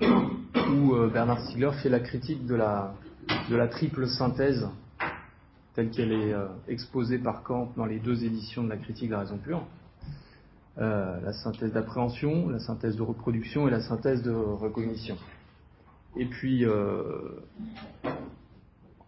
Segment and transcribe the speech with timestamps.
[0.00, 2.94] où euh, Bernard Stiegler fait la critique de la,
[3.68, 4.68] triple synthèse
[5.74, 9.14] telle qu'elle est euh, exposée par Kant dans les deux éditions de la critique de
[9.14, 9.66] la raison pure.
[10.78, 15.16] Euh, la synthèse d'appréhension, la synthèse de reproduction et la synthèse de recognition.
[16.16, 16.64] Et puis,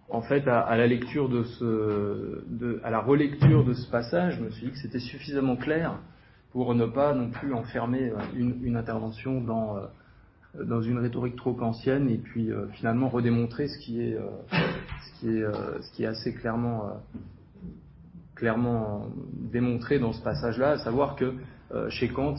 [0.08, 2.42] en fait, à, la lecture de ce,
[2.82, 6.00] à la relecture de ce passage, je me suis dit que c'était suffisamment clair
[6.50, 9.76] pour ne pas non plus enfermer une intervention dans
[10.64, 15.20] dans une rhétorique trop ancienne et puis euh, finalement redémontrer ce qui est, euh, ce
[15.20, 17.00] qui est, euh, ce qui est assez clairement,
[18.34, 21.34] clairement démontré dans ce passage-là, à savoir que
[21.88, 22.36] chez Kant,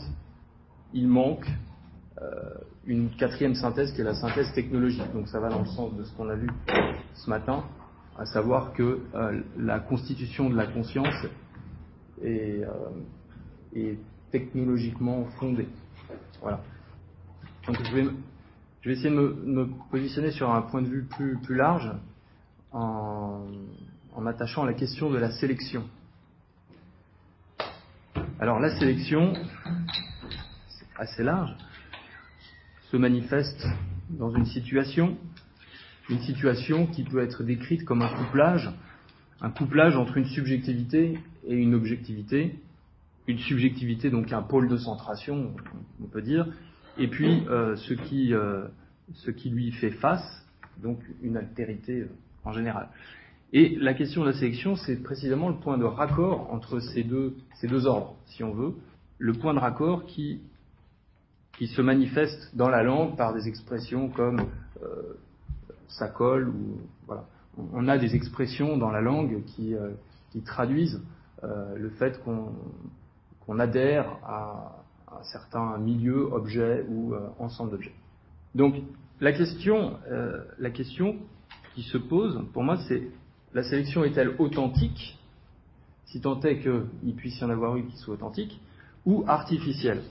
[0.94, 1.46] il manque
[2.86, 5.12] une quatrième synthèse qui est la synthèse technologique.
[5.12, 6.48] Donc ça va dans le sens de ce qu'on a vu
[7.14, 7.64] ce matin,
[8.18, 9.00] à savoir que
[9.58, 11.14] la constitution de la conscience
[12.22, 12.62] est,
[13.74, 13.98] est
[14.30, 15.68] technologiquement fondée.
[16.40, 16.60] Voilà.
[17.68, 21.92] Donc je vais, essayer de me, positionner sur un point de vue plus, large
[22.72, 23.44] en,
[24.14, 25.84] en m'attachant à la question de la sélection.
[28.40, 29.34] Alors la sélection,
[30.96, 31.54] assez large,
[32.90, 33.66] se manifeste
[34.08, 35.18] dans une situation,
[36.08, 38.70] une situation qui peut être décrite comme un couplage,
[39.42, 42.58] un couplage entre une subjectivité et une objectivité,
[43.26, 45.54] une subjectivité donc un pôle de centration,
[46.02, 46.46] on peut dire,
[46.98, 48.66] et puis euh, ce, qui, euh,
[49.14, 50.46] ce qui lui fait face,
[50.82, 52.08] donc une altérité euh,
[52.44, 52.88] en général.
[53.52, 57.36] Et la question de la sélection, c'est précisément le point de raccord entre ces deux,
[57.60, 58.74] ces deux ordres, si on veut,
[59.18, 60.42] le point de raccord qui,
[61.56, 64.40] qui se manifeste dans la langue par des expressions comme
[64.82, 65.14] euh,
[65.88, 66.80] ça colle ou.
[67.72, 69.74] On a des expressions dans la langue qui,
[70.30, 71.02] qui traduisent
[71.42, 72.52] le fait qu'on
[73.48, 74.77] qu'on adhère à,
[75.12, 77.94] un certain milieu, objet ou euh, ensemble d'objets.
[78.54, 78.74] Donc
[79.20, 81.16] la question, euh, la question
[81.74, 83.02] qui se pose pour moi, c'est
[83.54, 85.18] la sélection est-elle authentique,
[86.06, 88.60] si tant est qu'il puisse y en avoir une qui soit authentique,
[89.06, 90.02] ou artificielle?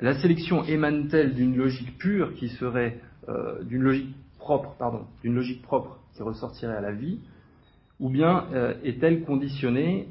[0.00, 5.62] La sélection émane-t-elle d'une logique pure qui serait euh, d'une logique propre, pardon, d'une logique
[5.62, 7.18] propre qui ressortirait à la vie,
[8.00, 8.46] ou bien
[8.84, 10.08] est-elle conditionnée,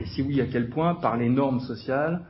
[0.00, 2.22] et si oui, à quel point, par les normes sociales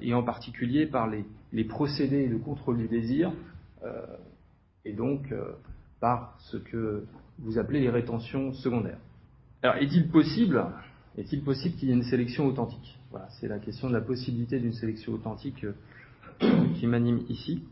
[0.00, 3.32] et en particulier par les, procédés de contrôle du désir,
[3.84, 4.04] euh,
[4.84, 5.52] et donc euh,
[6.00, 7.04] par ce que
[7.38, 8.98] vous appelez les rétentions secondaires.
[9.62, 10.64] Alors, est-il possible,
[11.16, 12.98] est-il possible qu'il y ait une sélection authentique?
[13.10, 15.64] Voilà, c'est la question de la possibilité d'une sélection authentique
[16.40, 17.62] qui m'anime ici.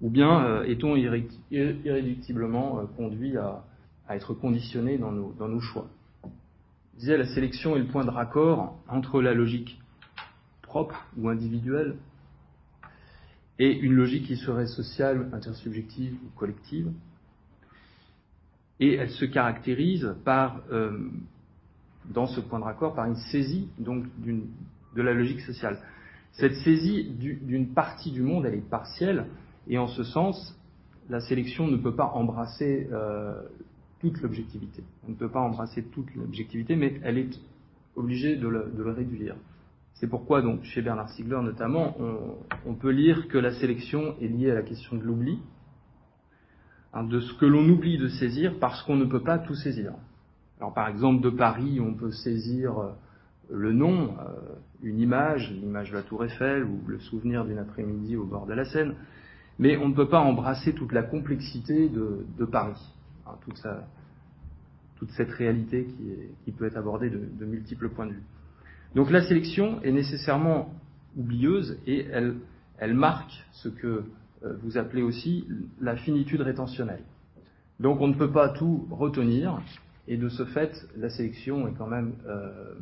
[0.00, 3.64] Ou bien est-on irréductiblement conduit à,
[4.06, 5.88] à, être conditionné dans nos, dans nos choix?
[6.94, 9.80] Je disais, la sélection est le point de raccord entre la logique
[10.68, 11.96] propre ou individuelle,
[13.58, 16.92] et une logique qui serait sociale, intersubjective ou collective.
[18.78, 21.10] Et elle se caractérise par, euh,
[22.14, 25.78] dans ce point de raccord, par une saisie donc de la logique sociale.
[26.32, 29.26] Cette saisie d'une partie du monde, elle est partielle,
[29.66, 30.56] et en ce sens,
[31.08, 33.42] la sélection ne peut pas embrasser euh,
[34.00, 34.84] toute l'objectivité.
[35.06, 37.40] On ne peut pas embrasser toute l'objectivité, mais elle est
[37.96, 39.34] obligée de le, de le réduire.
[39.98, 41.96] C'est pourquoi donc chez Bernard Stiegler notamment,
[42.64, 45.40] on, peut lire que la sélection est liée à la question de l'oubli,
[46.92, 49.92] hein, de ce que l'on oublie de saisir parce qu'on ne peut pas tout saisir.
[50.60, 52.92] Alors par exemple de Paris, on peut saisir euh,
[53.50, 58.14] le nom, euh, une image, l'image de la Tour Eiffel ou le souvenir d'une après-midi
[58.14, 58.94] au bord de la Seine,
[59.58, 62.80] mais on ne peut pas embrasser toute la complexité de, Paris,
[63.26, 65.88] hein, toute, cette réalité
[66.44, 68.22] qui, peut être abordée de multiples points de vue.
[68.94, 70.72] Donc la sélection est nécessairement
[71.16, 74.04] oublieuse et elle, marque ce que
[74.44, 75.46] euh, vous appelez aussi
[75.80, 77.02] la finitude rétentionnelle.
[77.80, 79.60] Donc on ne peut pas tout retenir
[80.06, 82.74] et de ce fait la sélection est quand même euh,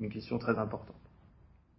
[0.00, 0.96] une question très importante.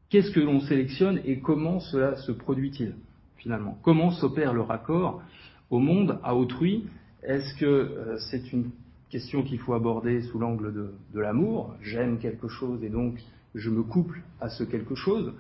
[0.10, 2.96] Qu'est-ce que l'on sélectionne et comment cela se produit-il
[3.38, 3.78] finalement?
[3.84, 5.22] Comment s'opère le raccord
[5.70, 6.86] au monde, à autrui?
[7.24, 8.72] Est-ce que euh, c'est une
[9.10, 10.74] question qu'il faut aborder sous l'angle
[11.14, 11.76] de l'amour?
[11.82, 13.20] J'aime quelque chose et donc
[13.56, 15.34] je me couple à ce quelque chose,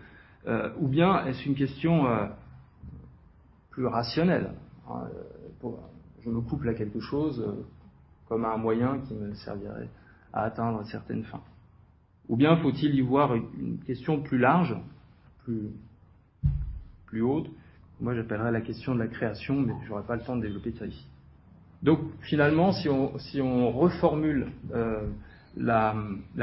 [0.47, 2.27] euh, ou bien est-ce une question euh,
[3.69, 4.51] plus rationnelle
[4.89, 5.07] hein,
[6.23, 7.63] Je me couple à quelque chose euh,
[8.27, 9.89] comme à un moyen qui me servirait
[10.33, 11.43] à atteindre certaines fins.
[12.29, 14.75] Ou bien faut-il y voir une question plus large,
[15.43, 17.49] plus, haute?
[17.99, 20.71] Moi j'appellerais la question de la création, mais je n'aurai pas le temps de développer
[20.71, 21.05] ça ici.
[21.83, 24.47] Donc finalement, si on reformule
[25.57, 25.95] la,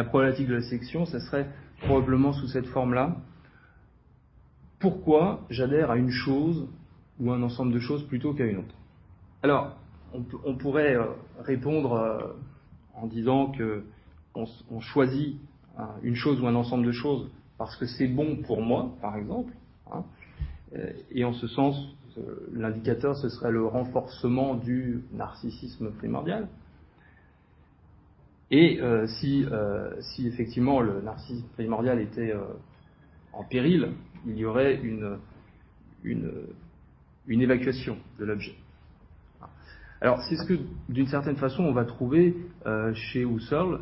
[0.08, 1.48] problématique de la sélection, ça serait
[1.82, 3.16] probablement sous cette forme-là.
[4.78, 6.68] Pourquoi j'adhère à une chose
[7.20, 8.74] ou un ensemble de choses plutôt qu'à une autre?
[9.42, 9.76] Alors,
[10.12, 11.06] on, pourrait euh,
[11.40, 12.18] répondre euh,
[12.94, 13.84] en disant que
[14.34, 15.36] on, choisit
[15.76, 19.16] hein, une chose ou un ensemble de choses parce que c'est bon pour moi, par
[19.16, 19.52] exemple.
[19.92, 20.04] Hein,
[21.10, 21.76] et en ce sens,
[22.52, 26.48] l'indicateur, ce serait le renforcement du narcissisme primordial.
[28.50, 32.44] Et euh, si, euh, si, effectivement le narcissisme primordial était euh,
[33.32, 33.92] en péril,
[34.26, 35.18] il y aurait une,
[37.28, 38.54] évacuation de l'objet.
[40.00, 40.54] Alors c'est ce que,
[40.88, 42.34] d'une certaine façon, on va trouver
[42.94, 43.80] chez Husserl.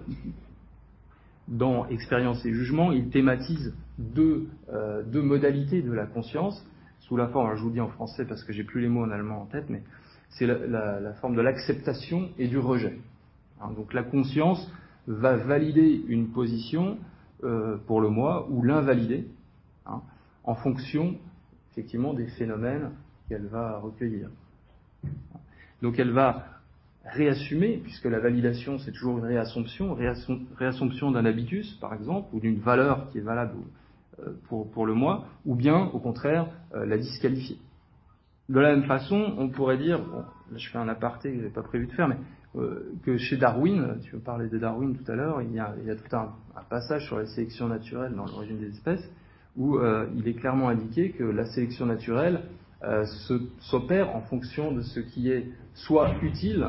[1.49, 4.49] Dans Expérience et Jugement, il thématise deux,
[5.07, 6.67] deux modalités de la conscience
[7.01, 9.11] sous la forme, je vous dis en français parce que j'ai plus les mots en
[9.11, 9.83] allemand en tête, mais
[10.31, 12.99] c'est la, forme de l'acceptation et du rejet.
[13.61, 14.71] Hein, donc la conscience
[15.07, 16.99] va valider une position
[17.45, 19.27] euh, pour le moi ou l'invalider
[19.87, 20.03] hein,
[20.45, 21.17] en fonction
[21.73, 22.91] effectivement des phénomènes
[23.29, 24.31] qu'elle va recueillir.
[25.83, 26.45] Donc elle va
[27.05, 29.97] réassumer, puisque la validation c'est toujours une réassumption,
[30.57, 33.57] réassumption d'un habitus par exemple, ou d'une valeur qui est valable
[34.21, 37.59] euh, pour, pour, le moi, ou bien au contraire euh, la disqualifier.
[38.49, 40.01] De la même façon, on pourrait dire,
[40.55, 42.17] je fais un aparté que je n'avais pas prévu de faire, mais
[43.03, 46.33] que chez Darwin, tu parlais de Darwin tout à l'heure, il, y a, tout un,
[46.71, 49.09] passage sur la sélection naturelle dans l'origine des espèces,
[49.57, 52.43] où euh, il est clairement indiqué que la sélection naturelle
[52.83, 53.05] euh,
[53.61, 56.67] s'opère en fonction de ce qui est soit utile,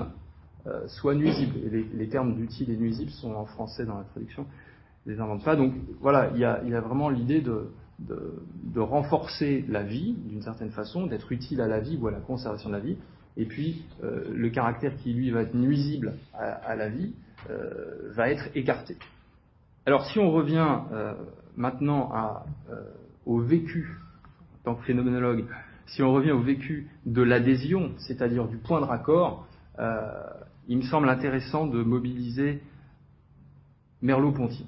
[0.88, 1.56] soit nuisible.
[1.66, 4.46] Et les, termes d'utile et nuisible sont en français dans la traduction
[5.08, 5.56] les invente pas.
[5.56, 11.32] Donc voilà, il y a, vraiment l'idée de, renforcer la vie d'une certaine façon, d'être
[11.32, 12.98] utile à la vie ou à la conservation de la vie,
[13.38, 17.14] et puis euh, le caractère qui lui va être nuisible à, la vie
[17.50, 18.98] euh, va être écarté.
[19.86, 21.14] Alors si on revient euh,
[21.56, 22.12] maintenant
[23.26, 23.98] au vécu,
[24.62, 25.46] en tant que phénoménologue,
[25.86, 29.48] si on revient au vécu de l'adhésion, c'est-à-dire du point de raccord,
[30.68, 32.62] il me semble intéressant de mobiliser
[34.02, 34.66] Merleau-Ponty.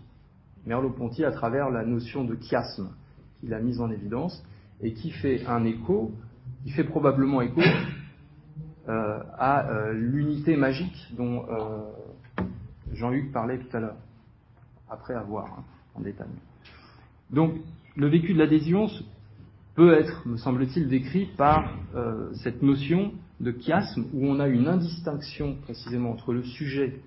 [0.65, 2.89] Merleau-Ponty à travers la notion de chiasme
[3.39, 4.41] qu'il a mise en évidence
[4.81, 6.13] et qui fait un écho,
[6.63, 7.61] qui fait probablement écho
[8.89, 11.81] à euh, l'unité magique dont euh,
[12.93, 13.97] Jean-Luc parlait tout à l'heure,
[14.89, 15.63] après avoir hein,
[15.95, 16.27] en détail.
[17.29, 17.53] Donc
[17.95, 18.87] le vécu de l'adhésion
[19.75, 24.67] peut être, me semble-t-il, décrit par euh, cette notion de chiasme où on a une
[24.67, 26.99] indistinction précisément entre le sujet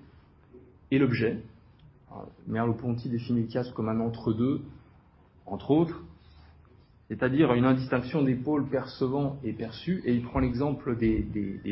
[0.89, 1.41] et l'objet,
[2.47, 4.61] Merleau-Ponty définit Casse comme un entre-deux,
[5.45, 6.03] entre autres,
[7.13, 11.21] c'est-à-dire une indistinction des pôles percevant et perçus, et il prend l'exemple des,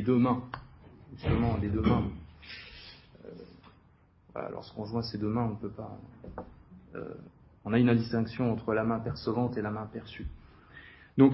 [0.05, 0.43] deux mains,
[1.15, 2.03] justement des deux mains.
[4.35, 5.97] Euh, lorsqu'on joint ces deux mains, on ne peut pas.
[6.93, 7.15] Euh,
[7.65, 10.27] on a une indistinction entre la main percevante et la main perçue.
[11.17, 11.33] Donc,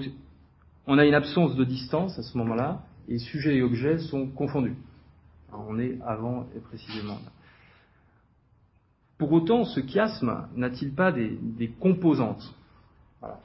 [0.86, 4.76] on a une absence de distance à ce moment-là, et sujet et objet sont confondus.
[5.52, 7.30] on est avant et précisément là.
[9.18, 12.54] Pour autant, ce chiasme n'a-t-il pas des, composantes?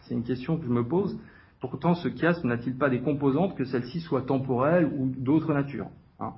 [0.01, 1.17] C'est une question que je me pose.
[1.59, 5.87] Pour autant, ce chiasme n'a-t-il pas des composantes que celles-ci soient temporelles ou d'autres natures
[6.19, 6.33] hein?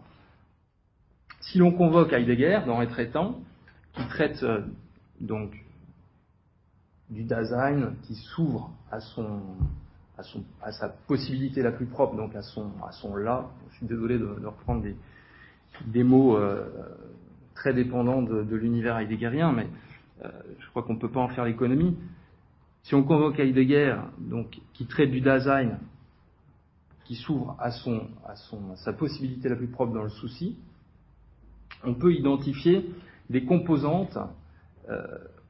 [1.42, 3.40] Si l'on convoque Heidegger dans les traitants,
[3.94, 4.62] qui traite euh,
[5.20, 5.52] donc
[7.10, 9.42] du Dasein qui s'ouvre à son,
[10.62, 13.50] à sa possibilité la plus propre, donc à son, à son là.
[13.72, 14.86] Je suis désolé de, reprendre
[15.86, 16.68] des, mots euh,
[17.54, 19.68] très dépendant de, l'univers heideggerien, mais
[20.24, 21.98] euh, je crois qu'on ne peut pas en faire l'économie.
[22.86, 25.80] Si on convoque Heidegger, donc, qui traite du Dasein,
[27.06, 30.56] qui s'ouvre à, son, à, son, sa possibilité la plus propre dans le souci,
[31.84, 32.90] on peut identifier
[33.30, 34.18] des composantes
[34.90, 35.02] euh,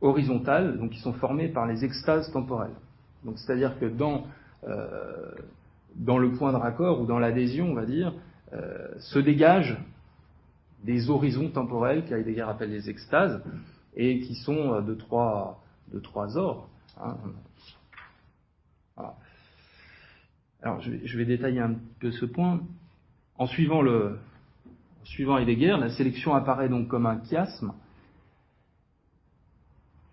[0.02, 2.76] horizontales, donc qui sont formées par les extases temporelles.
[3.26, 4.24] Donc, c'est-à-dire que dans,
[4.66, 5.32] euh,
[5.96, 8.14] dans le point de raccord ou dans l'adhésion, on va dire,
[9.00, 9.78] se dégage
[10.86, 13.42] des horizons temporels qu'Heidegger appelle les extases,
[13.96, 15.62] et qui sont euh, de trois,
[15.94, 16.68] de trois ordres.
[16.98, 17.18] Hein.
[20.62, 22.62] Alors je vais, détailler un peu ce point.
[23.38, 24.20] En suivant, le,
[25.04, 27.74] suivant Heidegger, la sélection apparaît donc comme un chiasme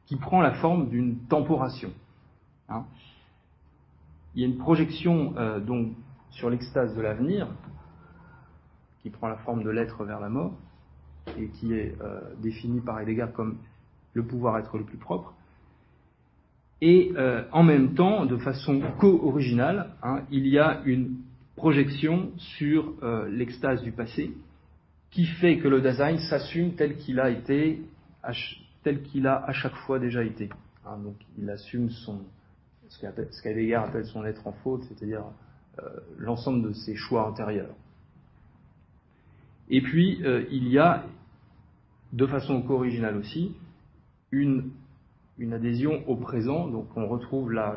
[0.07, 1.91] qui prend la forme d'une temporation.
[2.69, 2.85] Hein.
[4.35, 5.93] Il y a une projection euh, donc
[6.31, 7.49] sur l'extase de l'avenir,
[9.03, 10.53] qui prend la forme de l'être vers la mort,
[11.39, 13.59] et qui est euh, défini par Heidegger comme
[14.13, 15.35] le pouvoir être le plus propre.
[16.85, 21.19] Et euh, en même temps, de façon co-originale, hein, il y a une
[21.55, 24.33] projection sur euh, l'extase du passé,
[25.13, 27.81] qui fait que le Dasein s'assume tel qu'il a été,
[28.83, 30.51] tel qu'il a à chaque fois déjà été.
[30.85, 32.19] Hein, donc il assume son,
[32.89, 32.99] ce
[33.43, 35.23] qu'Heidegger appelle son être en faute, c'est-à-dire
[36.19, 37.75] l'ensemble de ses choix antérieurs.
[39.71, 40.21] Et puis,
[40.51, 41.05] il y a,
[42.13, 43.55] de façon co-originale aussi,
[44.33, 44.71] une,
[45.39, 47.77] une, adhésion au présent, donc on retrouve la,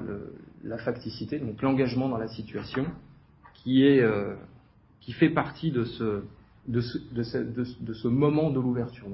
[0.64, 2.86] la facticité, donc l'engagement dans la situation,
[3.54, 4.04] qui, est,
[5.02, 6.24] qui fait partie de ce,
[6.68, 9.08] de ce, de ce, moment de l'ouverture.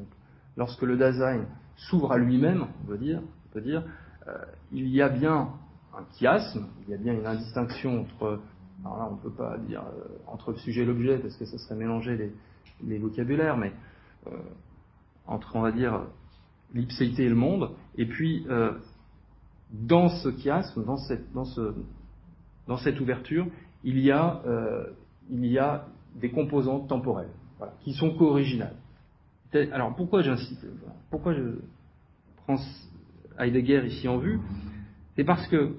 [0.58, 1.46] Lorsque le Dasein
[1.76, 3.22] s'ouvre à lui-même, on peut dire,
[3.56, 3.84] on dire
[4.28, 4.38] euh,
[4.72, 5.50] il y a bien
[5.98, 8.40] un chiasme, il y a bien une indistinction entre,
[8.86, 11.46] alors là on ne peut pas dire euh, entre le sujet et l'objet parce que
[11.46, 12.32] ça serait mélanger les,
[12.84, 13.74] les vocabulaires, mais
[14.28, 14.32] euh,
[15.28, 16.02] entre, on va dire,
[16.74, 18.74] l'ipséité et le monde, et puis euh,
[19.72, 21.74] dans ce chiasme, dans cette, dans, ce,
[22.68, 23.48] dans cette ouverture,
[23.84, 24.86] il y a, euh,
[25.30, 25.86] il y a
[26.16, 27.32] des composantes temporelles
[27.82, 28.75] qui sont co-originales.
[29.72, 30.66] Alors pourquoi j'insiste
[31.10, 31.60] Pourquoi je
[32.38, 32.58] prends
[33.38, 34.40] Heidegger ici en vue?
[35.16, 35.75] C'est parce que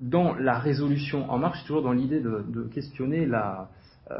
[0.00, 3.70] dans la résolution en marche, toujours dans l'idée de, de, questionner la,
[4.10, 4.16] euh,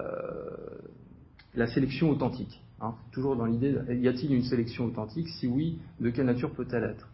[1.54, 2.62] la sélection authentique.
[2.82, 5.28] Hein, toujours dans l'idée, y a-t-il une sélection authentique?
[5.28, 7.08] Si oui, de quelle nature peut-elle être?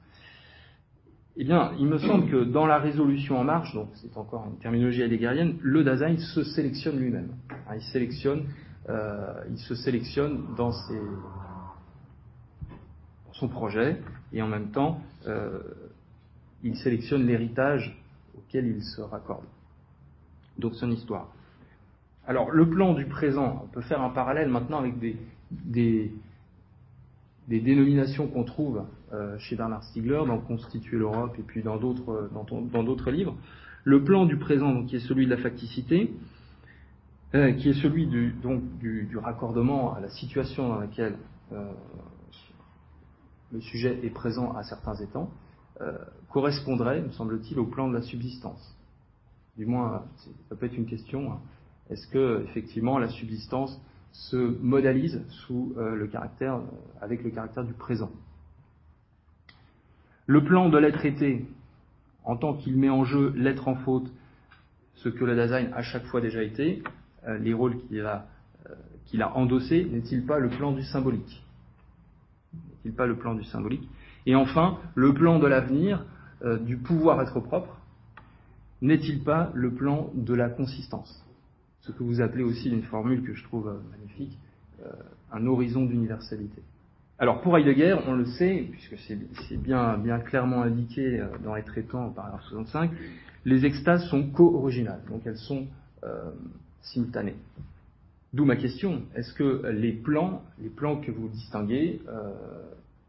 [1.36, 4.58] Eh bien, il me semble que dans la résolution en marche, donc c'est encore une
[4.58, 7.30] terminologie heideggerienne, le Dasein se sélectionne lui-même.
[7.50, 8.44] Hein, il sélectionne,
[8.88, 10.72] euh, il se sélectionne dans
[13.32, 14.00] son projet
[14.32, 15.58] et en même temps euh,
[16.62, 18.00] il sélectionne l'héritage
[18.38, 19.44] auquel il se raccorde.
[20.58, 21.28] Donc son histoire.
[22.26, 25.16] Alors le plan du présent, on peut faire un parallèle maintenant avec des,
[25.50, 26.12] des,
[27.48, 32.82] dénominations qu'on trouve euh, chez Bernard Stiegler dans Constituer l'Europe et puis dans d'autres dans,
[32.82, 33.36] d'autres livres.
[33.84, 36.12] Le plan du présent, donc, qui est celui de la facticité,
[37.34, 41.16] euh, qui est celui du, donc, du, du, raccordement à la situation dans laquelle
[41.52, 41.72] euh,
[43.52, 45.30] le sujet est présent à certains étangs,
[45.80, 45.96] euh,
[46.30, 48.76] correspondrait, me semble-t-il, au plan de la subsistance.
[49.56, 50.04] Du moins,
[50.48, 51.32] ça peut être une question.
[51.32, 51.40] Hein.
[51.90, 53.80] Est-ce que effectivement la subsistance
[54.16, 56.60] se modalise sous euh, le caractère, euh,
[57.02, 58.10] avec le caractère du présent.
[60.26, 61.46] Le plan de l'être été,
[62.24, 64.10] en tant qu'il met en jeu l'être en faute,
[64.94, 66.82] ce que le Dasein a chaque fois déjà été,
[67.28, 67.76] euh, les rôles
[69.04, 71.44] qu'il a, endossés, n'est-il pas le plan du symbolique?
[72.96, 73.86] Pas le plan du symbolique?
[74.24, 76.04] Et enfin, le plan de l'avenir,
[76.60, 77.80] du pouvoir être propre,
[78.80, 81.25] n'est-il pas le plan de la consistance?
[81.86, 84.36] Ce que vous appelez aussi d'une formule que je trouve euh, magnifique,
[84.84, 84.90] euh,
[85.32, 86.60] un horizon d'universalité.
[87.18, 92.10] Alors pour Heidegger, on le sait, puisque c'est bien, clairement indiqué euh, dans les traitants,
[92.10, 92.90] paragraphe 65,
[93.44, 95.66] les extases sont co-originales, donc elles sont
[96.82, 97.36] simultanées.
[98.32, 102.00] D'où ma question, est-ce que les plans, les plans que vous distinguez,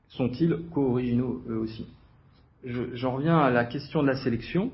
[0.10, 1.88] sont-ils co-originaux eux aussi?
[2.63, 4.72] J'en reviens à la question de la sélection.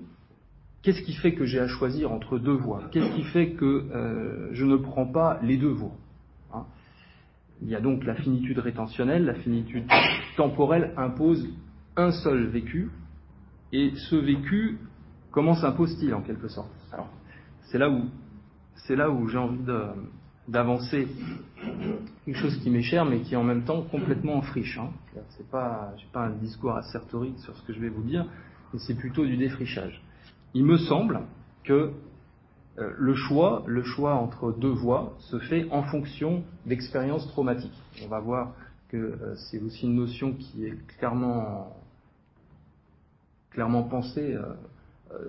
[0.83, 2.83] Qu'est-ce qui fait que j'ai à choisir entre deux voies?
[2.91, 5.95] Qu'est-ce qui fait que euh, je ne prends pas les deux voies?
[6.53, 6.65] Hein?
[7.61, 9.85] Il y a donc la finitude rétentionnelle, la finitude
[10.35, 11.47] temporelle impose
[11.95, 12.89] un seul vécu,
[13.71, 14.77] et ce vécu,
[15.31, 16.71] comment s'impose-t-il en quelque sorte?
[16.91, 17.09] Alors,
[17.61, 18.03] c'est là où
[18.75, 19.63] c'est là où j'ai envie
[20.49, 21.07] d'avancer
[22.25, 24.77] quelque chose qui m'est cher, mais qui est en même temps complètement en friche.
[24.77, 24.89] Hein.
[25.29, 28.25] C'est pas, j'ai pas un discours assertorique sur ce que je vais vous dire,
[28.73, 30.01] mais c'est plutôt du défrichage.
[30.53, 31.21] Il me semble
[31.63, 31.91] que
[32.79, 37.81] euh, le choix, le choix entre deux voies, se fait en fonction d'expériences traumatiques.
[38.03, 38.53] On va voir
[38.89, 41.75] que euh, c'est aussi une notion qui est clairement,
[43.51, 44.37] clairement pensée
[45.11, 45.19] euh,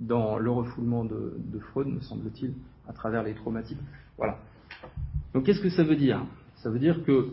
[0.00, 2.54] dans le refoulement de, Freud, me semble-t-il,
[2.88, 3.80] à travers les traumatiques.
[4.18, 4.38] Voilà.
[5.34, 6.24] Donc qu'est-ce que ça veut dire?
[6.56, 7.30] Ça veut dire que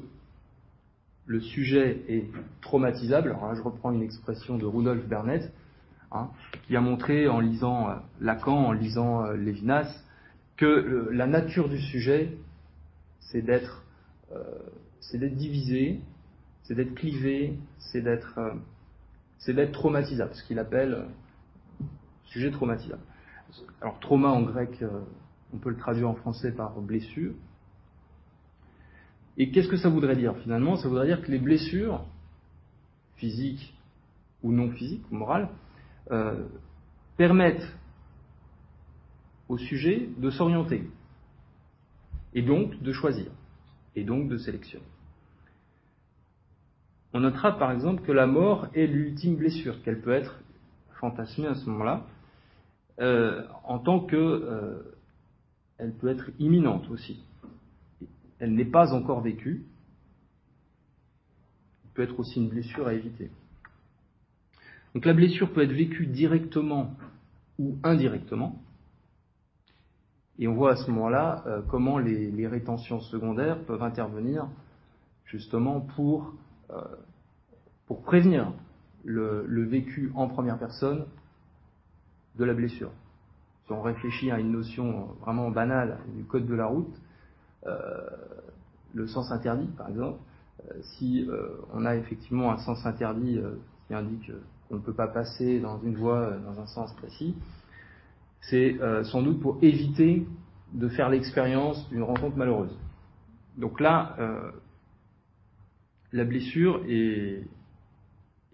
[1.26, 2.26] le sujet est
[2.62, 3.30] traumatisable.
[3.30, 5.52] Alors je reprends une expression de Rudolf Bernet,
[6.13, 6.29] hein,
[6.67, 9.89] qui a montré en lisant euh, Lacan, en lisant euh, Lévinas,
[10.58, 12.38] que euh, la nature du sujet,
[13.20, 13.84] c'est d'être,
[15.12, 16.00] divisé,
[16.63, 18.39] c'est d'être clivé, c'est d'être,
[19.39, 21.05] c'est d'être traumatisable, ce qu'il appelle
[22.25, 23.01] sujet traumatisable.
[23.82, 24.84] Alors trauma en grec
[25.53, 27.34] on peut le traduire en français par blessure.
[29.38, 30.75] Et qu'est-ce que ça voudrait dire finalement?
[30.75, 32.05] Ça voudrait dire que les blessures,
[33.15, 33.74] physiques
[34.41, 35.50] ou non physiques ou morales,
[36.12, 36.44] euh,
[37.18, 37.68] permettent
[39.50, 40.90] au sujet de s'orienter
[42.34, 43.28] et donc de choisir
[43.96, 44.86] et donc de sélectionner.
[47.14, 50.40] On notera par exemple que la mort est l'ultime blessure, qu'elle peut être
[51.00, 52.08] fantasmée à ce moment-là,
[53.00, 54.96] euh, en tant que euh,
[55.78, 57.24] elle peut être imminente aussi.
[58.40, 59.66] Elle n'est pas encore vécue.
[61.84, 63.30] Elle peut être aussi une blessure à éviter.
[64.94, 66.96] Donc la blessure peut être vécue directement
[67.58, 68.62] ou indirectement.
[70.40, 74.48] Et on voit à ce moment-là euh, comment les, rétentions secondaires peuvent intervenir
[75.26, 76.34] justement pour,
[76.72, 76.82] euh,
[77.88, 78.52] pour prévenir
[79.04, 81.06] le, vécu en première personne
[82.36, 82.92] de la blessure.
[83.66, 86.96] Si on réfléchit à une notion vraiment banale du code de la route,
[87.66, 88.10] euh,
[88.94, 90.20] le sens interdit par exemple,
[90.82, 91.28] si
[91.74, 93.40] on a effectivement un sens interdit
[93.88, 94.32] qui indique
[94.74, 97.36] qu'on ne peut pas passer dans une voie dans un sens précis,
[98.42, 100.25] c'est euh, sans doute pour éviter
[100.74, 102.75] de faire l'expérience d'une rencontre malheureuse.
[103.56, 104.51] Donc là, euh,
[106.12, 107.44] la blessure est,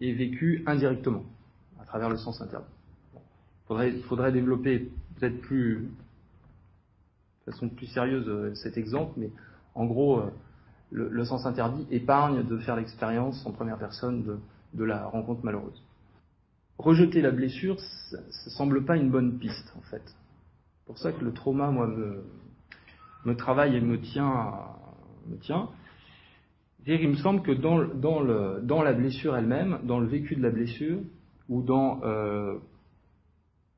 [0.02, 1.24] vécue indirectement,
[1.82, 2.66] à travers le sens interne.
[3.70, 5.88] Il faudrait, développer peut-être plus,
[7.48, 9.32] de façon plus sérieuse euh, cet exemple, mais
[9.74, 10.22] en gros,
[10.92, 14.42] le, sens interdit épargne de faire l'expérience en première personne
[14.74, 15.82] de la rencontre malheureuse
[16.80, 20.02] rejeter la blessure, ça, ne semble pas une bonne piste, en fait.
[20.06, 21.88] C'est pour ça que le trauma, moi,
[23.26, 24.54] me, travaille et me tient.
[25.28, 25.70] Me tient.
[26.88, 31.00] il me semble que dans, la blessure elle-même, dans le vécu de la blessure,
[31.50, 32.58] ou dans, euh,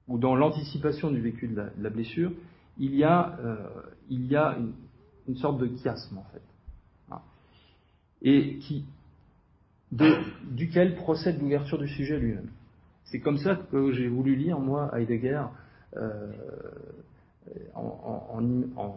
[0.08, 2.32] l'anticipation du vécu de la, blessure,
[2.78, 3.56] il y a, euh,
[4.10, 4.58] il y a
[5.28, 6.42] une, sorte de chiasme, en fait.
[8.24, 8.86] Et qui,
[9.92, 10.14] de,
[10.52, 12.52] duquel procède l'ouverture du sujet lui-même.
[13.12, 15.44] C'est comme ça que j'ai voulu lire, moi, Heidegger,
[15.98, 16.32] euh,
[17.76, 18.96] en,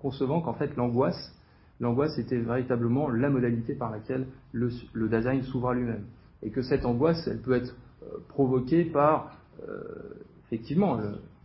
[0.00, 1.38] concevant qu'en fait l'angoisse,
[1.78, 6.06] l'angoisse était véritablement la modalité par laquelle le, le Dasein s'ouvre à lui-même.
[6.42, 9.36] Et que cette angoisse, elle peut être euh, provoquée par,
[9.68, 9.82] euh,
[10.46, 10.98] effectivement,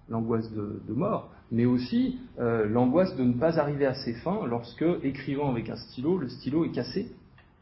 [0.09, 5.51] l'angoisse de, mort, mais aussi l'angoisse de ne pas arriver à ses fins lorsque, écrivant
[5.51, 7.13] avec un stylo, le stylo est cassé.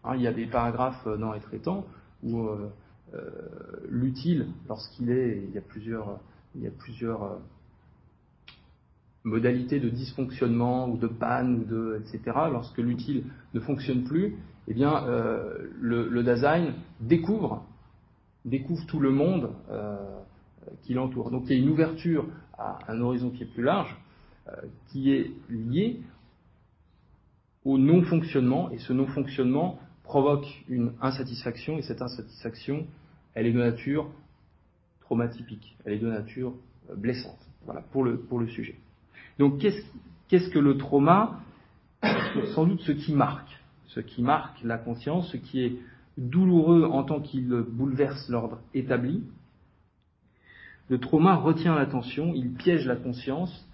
[0.03, 1.85] Hein, il y a des paragraphes dans les traitants
[2.23, 2.47] où
[3.89, 6.19] l'utile lorsqu'il est, il y a plusieurs,
[6.55, 7.35] il y plusieurs euh,
[9.23, 12.37] modalités de dysfonctionnement ou de panne ou de etc.
[12.51, 13.23] Lorsque l'utile
[13.53, 14.35] ne fonctionne plus,
[14.67, 17.65] eh bien euh, le, Dasein découvre
[18.43, 19.49] découvre tout le monde
[20.83, 21.31] qui l'entoure.
[21.31, 23.95] Donc il y a une ouverture à un horizon qui est plus large,
[24.87, 26.01] qui est lié
[27.65, 32.85] au non-fonctionnement, et ce non-fonctionnement provoque une insatisfaction, et cette insatisfaction,
[33.35, 34.09] elle est de nature
[35.01, 36.53] traumatypique, elle est de nature
[36.89, 37.39] euh, blessante.
[37.65, 38.75] Voilà, pour le, pour le sujet.
[39.39, 41.41] Donc, qu'est-ce, que le trauma?
[42.53, 43.49] Sans doute ce qui marque,
[43.87, 45.75] ce qui marque la conscience, ce qui est
[46.17, 49.23] douloureux en tant qu'il bouleverse l'ordre établi.
[50.89, 53.67] Le trauma retient l'attention, il piège la conscience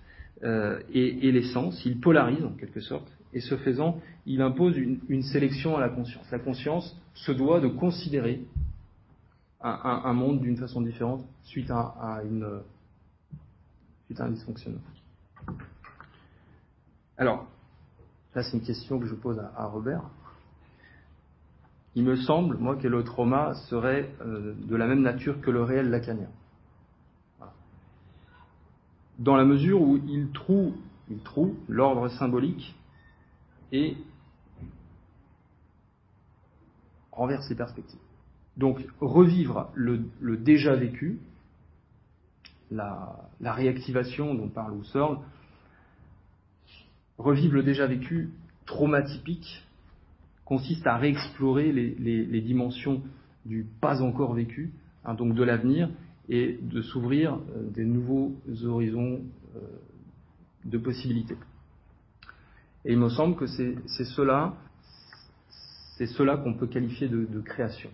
[0.43, 4.77] euh, et, et les sens, il polarise en quelque sorte, et ce faisant, il impose
[4.77, 6.29] une, sélection à la conscience.
[6.31, 8.41] La conscience se doit de considérer
[9.63, 12.61] un, monde d'une façon différente suite à, une,
[14.05, 14.81] suite à un dysfonctionnement.
[17.17, 17.45] Alors,
[18.33, 20.03] là c'est une question que je pose à, Robert.
[21.93, 25.61] Il me semble, moi, que le trauma serait euh, de la même nature que le
[25.61, 26.29] réel lacanien.
[29.19, 30.73] Dans la mesure où il trouve,
[31.09, 32.73] il trouve l'ordre symbolique
[33.73, 33.97] et
[37.11, 37.99] renverse les perspectives.
[38.57, 40.03] Donc revivre le,
[40.37, 41.19] déjà vécu,
[42.69, 45.19] la, réactivation dont parle Husserl,
[47.17, 48.31] revivre le déjà vécu
[48.65, 49.65] traumatypique
[50.45, 53.01] consiste à réexplorer les, dimensions
[53.45, 54.73] du pas encore vécu,
[55.05, 55.89] hein, donc de l'avenir,
[56.29, 59.21] et de s'ouvrir euh, des nouveaux horizons
[59.55, 59.59] euh,
[60.65, 61.37] de possibilités.
[62.85, 64.55] Et il me semble que c'est cela,
[65.97, 67.89] c'est cela qu'on peut qualifier de, création.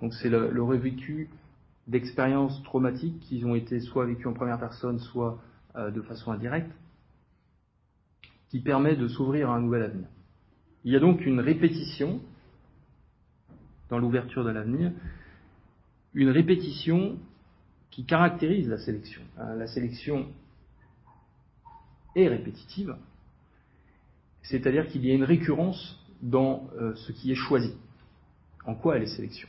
[0.00, 1.30] Donc c'est le, revécu
[1.86, 5.38] d'expériences traumatiques qui ont été soit vécues en première personne, soit
[5.76, 6.70] euh, de façon indirecte,
[8.50, 10.08] qui permet de s'ouvrir à un nouvel avenir.
[10.84, 12.20] Il y a donc une répétition
[13.88, 14.92] dans l'ouverture de l'avenir,
[16.14, 17.16] une répétition
[17.90, 19.22] qui caractérise la sélection.
[19.38, 20.26] Hein, la sélection
[22.14, 22.96] est répétitive,
[24.42, 27.74] c'est-à-dire qu'il y a une récurrence dans euh, ce qui est choisi.
[28.64, 29.48] En quoi elle est sélection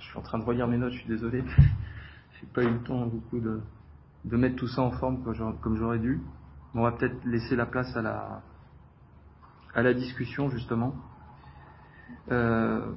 [0.00, 1.42] Je suis en train de relire mes notes, je suis désolé.
[2.40, 3.60] J'ai pas eu le temps beaucoup de,
[4.24, 5.22] mettre tout ça en forme
[5.62, 6.20] comme j'aurais dû.
[6.74, 8.42] On va peut-être laisser la place à la,
[9.74, 10.94] à la discussion justement.
[12.30, 12.92] Euh,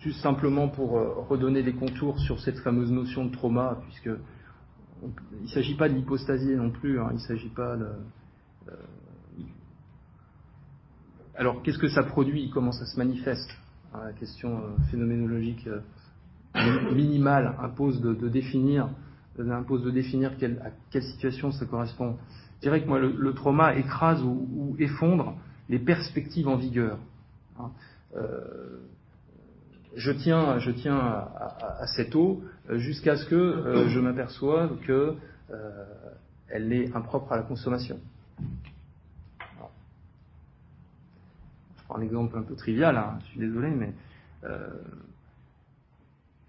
[0.00, 4.10] juste simplement pour euh, redonner des contours sur cette fameuse notion de trauma, puisque
[5.02, 7.88] il ne s'agit pas de l'hypostasie non plus, hein, il ne s'agit pas de...
[8.68, 8.72] Euh,
[11.36, 12.50] alors qu'est-ce que ça produit?
[12.50, 13.50] Comment ça se manifeste?
[13.94, 18.88] Hein, la question euh, phénoménologique euh, minimale impose de, définir,
[19.38, 22.16] impose de définir à quelle situation ça correspond.
[22.56, 25.34] Je dirais que moi, le, trauma écrase ou, effondre
[25.68, 26.98] les perspectives en vigueur.
[27.58, 27.70] Hein.
[29.96, 35.14] je tiens, je tiens à, cette eau jusqu'à ce que je m'aperçoive que
[36.48, 37.98] elle est impropre à la consommation.
[41.96, 43.92] Un exemple un peu trivial, hein, je suis désolé, mais
[44.44, 44.68] euh,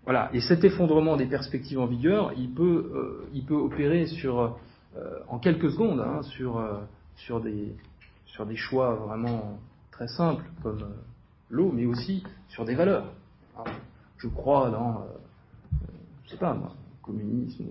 [0.04, 0.30] voilà.
[0.34, 4.58] Et cet effondrement des perspectives en vigueur, il peut, euh, opérer sur,
[4.98, 7.76] euh, en quelques secondes, hein, sur, des,
[8.26, 9.60] sur des choix vraiment
[9.92, 10.86] très simples comme
[11.50, 13.14] l'eau, mais aussi sur des valeurs.
[14.18, 15.06] je crois dans,
[16.26, 17.66] je sais pas moi, communisme,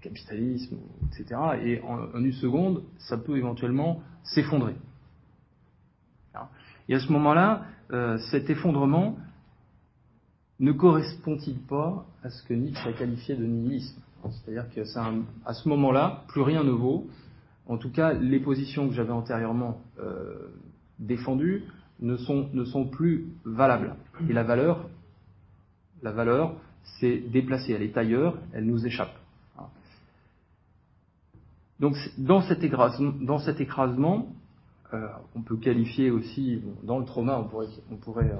[0.00, 1.40] capitalisme, etc.
[1.62, 4.74] Et en une seconde, ça peut éventuellement s'effondrer.
[6.88, 9.16] Et à ce moment-là, euh, cet effondrement
[10.60, 14.00] ne correspond-il pas à ce que Nietzsche a qualifié de nihilisme?
[14.30, 14.80] C'est-à-dire que
[15.46, 17.06] à ce moment-là, plus rien ne vaut.
[17.66, 20.48] En tout cas, les positions que j'avais antérieurement euh,
[20.98, 21.64] défendues
[22.00, 23.94] ne sont, plus valables.
[24.28, 24.88] Et la valeur,
[26.02, 26.54] la valeur,
[27.00, 29.14] c'est déplacée, elle est ailleurs, elle nous échappe.
[31.80, 32.64] Donc dans cet
[33.60, 34.26] écrasement,
[35.34, 37.38] on peut qualifier aussi, dans le trauma,
[37.90, 38.32] on pourrait,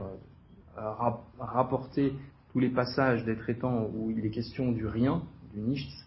[0.78, 0.90] euh,
[1.38, 2.14] rapporter
[2.52, 6.06] tous les passages d'être étant où il est question du rien, du nichts.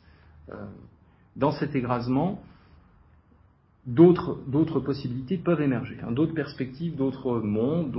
[0.49, 0.65] Euh,
[1.35, 2.41] dans cet écrasement,
[3.85, 7.95] d'autres possibilités peuvent émerger, hein, d'autres perspectives, d'autres mondes,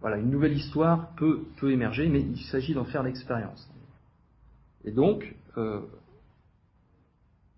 [0.00, 3.70] voilà, une nouvelle histoire peut, émerger, mais il s'agit d'en faire l'expérience.
[4.84, 5.34] Et donc,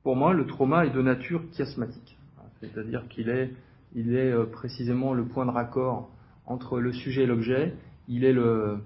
[0.02, 2.18] pour moi, le trauma est de nature chiasmatique,
[2.60, 3.50] c'est-à-dire qu'il est
[3.94, 6.11] il est euh, précisément le point de raccord
[6.46, 7.74] entre le sujet et l'objet.
[8.09, 8.78] Il est le,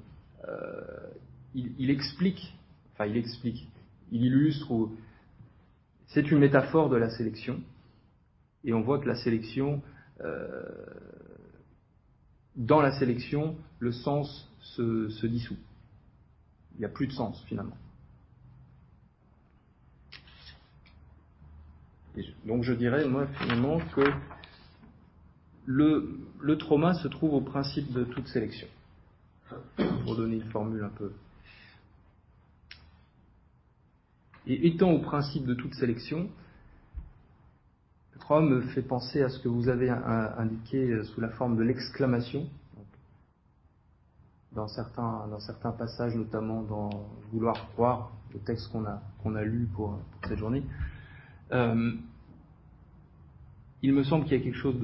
[0.46, 1.10] euh,
[1.54, 2.54] il, explique,
[2.92, 3.68] enfin il explique,
[4.12, 4.96] il illustre ou
[6.08, 7.60] c'est une métaphore de la sélection.
[8.64, 9.82] Et on voit que la sélection,
[10.20, 10.62] euh,
[12.56, 15.56] dans la sélection, le sens se, se dissout.
[16.74, 17.76] Il n'y a plus de sens finalement.
[22.44, 24.02] donc je dirais, moi, finalement, que
[25.68, 28.66] le, trauma se trouve au principe de toute sélection.
[29.76, 31.12] Pour donner une formule un peu.
[34.46, 36.30] Et étant au principe de toute sélection,
[38.14, 41.62] le trauma me fait penser à ce que vous avez indiqué sous la forme de
[41.62, 42.48] l'exclamation.
[44.52, 46.88] Dans certains, passages, notamment dans
[47.30, 50.64] Vouloir croire, le texte qu'on a, qu'on a lu pour, cette journée.
[51.52, 51.92] Euh,
[53.82, 54.76] il me semble qu'il y a quelque chose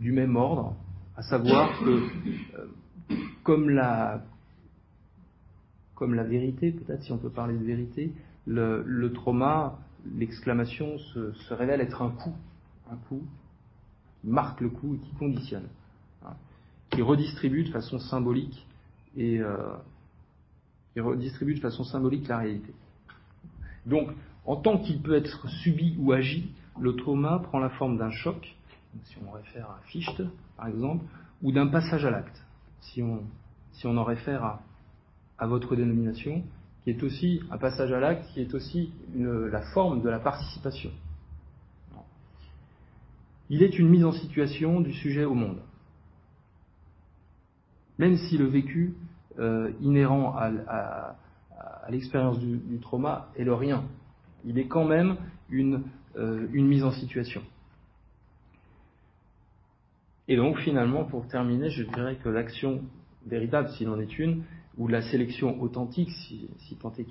[0.00, 0.76] du même ordre,
[1.16, 4.22] à savoir que, euh, comme, la,
[5.94, 8.12] comme la vérité, peut-être si on peut parler de vérité,
[8.46, 9.78] le, trauma,
[10.16, 12.34] l'exclamation se, révèle être un coup,
[12.90, 13.22] un coup
[14.20, 15.66] qui marque le coup et qui conditionne,
[16.24, 16.34] hein,
[16.90, 18.66] qui redistribue de façon symbolique
[19.16, 19.56] et euh,
[20.92, 22.72] qui redistribue de façon symbolique la réalité.
[23.86, 24.10] Donc,
[24.44, 28.56] en tant qu'il peut être subi ou agi, le trauma prend la forme d'un choc,
[29.04, 30.22] si on réfère à Fichte,
[30.56, 31.04] par exemple,
[31.42, 32.44] ou d'un passage à l'acte,
[32.80, 33.20] si on,
[33.84, 34.58] en réfère
[35.38, 36.42] à, votre dénomination,
[36.82, 40.90] qui est aussi un passage à l'acte, qui est aussi la forme de la participation.
[43.48, 45.58] Il est une mise en situation du sujet au monde.
[47.98, 48.94] Même si le vécu
[49.38, 51.16] euh, inhérent à,
[51.88, 53.84] l'expérience du, trauma est le rien,
[54.44, 55.16] il est quand même
[55.48, 55.82] une
[56.16, 57.42] une mise en situation.
[60.28, 62.82] Et donc finalement, pour terminer, je dirais que l'action
[63.26, 64.42] véritable, s'il en est une,
[64.76, 67.04] ou la sélection authentique, si, tant est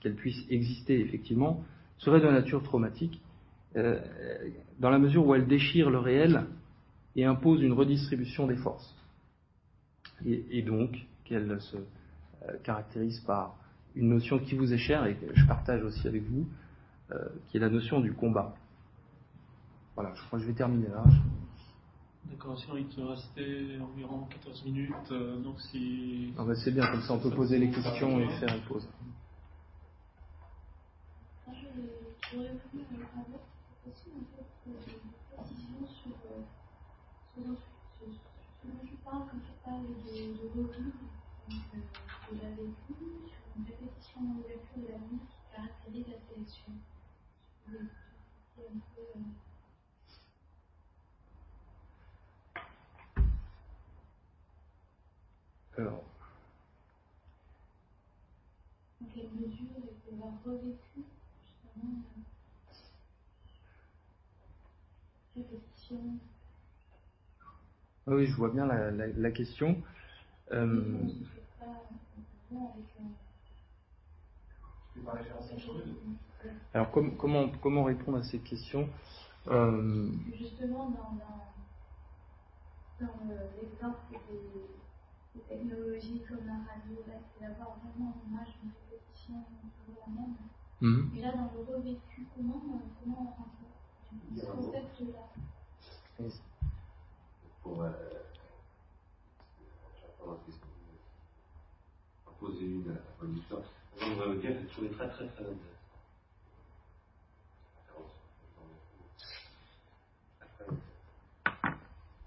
[0.00, 1.64] qu'elle puisse, exister effectivement,
[1.98, 3.20] serait de nature traumatique,
[3.76, 4.00] euh,
[4.78, 6.44] dans la mesure où elle déchire le réel
[7.16, 8.94] et impose une redistribution des forces.
[10.24, 13.56] Et, donc qu'elle se euh, caractérise par
[13.94, 16.67] une notion qui vous est chère et que je partage aussi avec vous, euh,
[17.48, 18.54] qui est la notion du combat.
[19.94, 21.02] Voilà, je crois que je vais terminer là.
[22.30, 26.32] D'accord, sinon il te restait environ 14 minutes, euh, donc si...
[26.38, 28.86] Ah bah c'est bien, comme ça on peut poser les questions et faire une pause.
[31.46, 31.52] Je
[32.36, 33.24] voudrais vous avoir
[33.88, 34.76] aussi un peu de
[35.34, 36.12] précision sur,
[37.32, 38.08] sur, sur,
[38.62, 40.92] ce dont tu parles quand tu parles de, de revue
[41.48, 42.94] que tu as vécu,
[43.26, 46.72] sur une répétition d'ouverture de la vie qui caractérise la sélection.
[55.78, 56.02] Alors,
[59.14, 61.04] quelle mesure il peut avoir revécu
[61.46, 62.02] justement
[65.36, 66.00] la répétition
[68.08, 69.80] Oui, je vois bien la, la, la question.
[70.50, 70.98] Euh,
[76.74, 78.88] alors com comment, comment répondre à cette question
[79.46, 80.10] euh...
[80.36, 81.12] Justement, dans,
[83.00, 83.12] dans, dans
[83.60, 84.77] l'exemple des,
[85.38, 89.34] des, technologies comme la radio, là, c'est d'avoir vraiment une image, une répétition
[89.84, 90.36] toujours la même.
[90.80, 91.16] Mm -hmm.
[91.16, 92.60] Et là, dans le revécu, comment,
[93.00, 93.50] comment on rend
[94.36, 95.24] ce concept-là
[97.62, 98.18] Pour, euh,
[102.38, 103.62] poser une à l'auditoire.
[104.00, 105.64] Je voudrais vous dire que je trouvais très très très intéressant.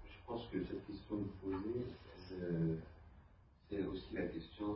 [0.04, 1.86] Je pense que cette question que vous posez,
[3.68, 4.74] c'est aussi la question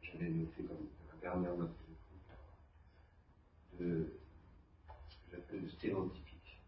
[0.00, 1.70] que j'avais notée comme la dernière note
[3.78, 4.12] de
[5.08, 6.58] ce que j'appelle le stéréotypique.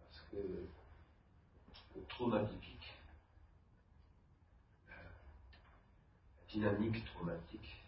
[0.00, 2.94] Parce que le traumatypique,
[6.58, 7.84] dynamique traumatique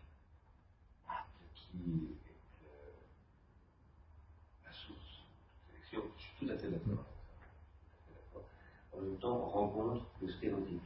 [1.55, 2.93] qui est euh,
[4.65, 5.25] la source
[5.69, 6.03] de sélection.
[6.17, 6.55] Je suis tout à.
[8.97, 10.83] En même temps, on rencontre le stéréotype,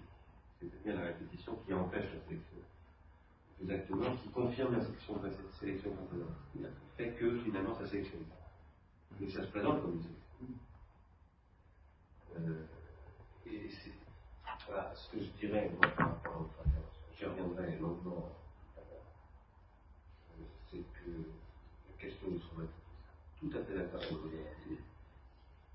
[0.60, 2.58] c'est-à-dire la répétition qui empêche la sélection.
[3.60, 6.36] Exactement, qui confirme la sélection, la sélection précédente.
[6.52, 6.64] Qui
[6.96, 8.24] fait que finalement ça sélectionne.
[9.20, 10.22] Mais ça se présente comme une sélection.
[12.36, 12.66] Euh,
[13.46, 13.92] et c'est
[14.66, 16.48] voilà ce que je dirais par rapport
[17.14, 18.32] intervention j'y reviendrai longuement,
[20.70, 22.80] c'est que la question du traumatisme,
[23.40, 24.30] tout à fait d'accord avec vous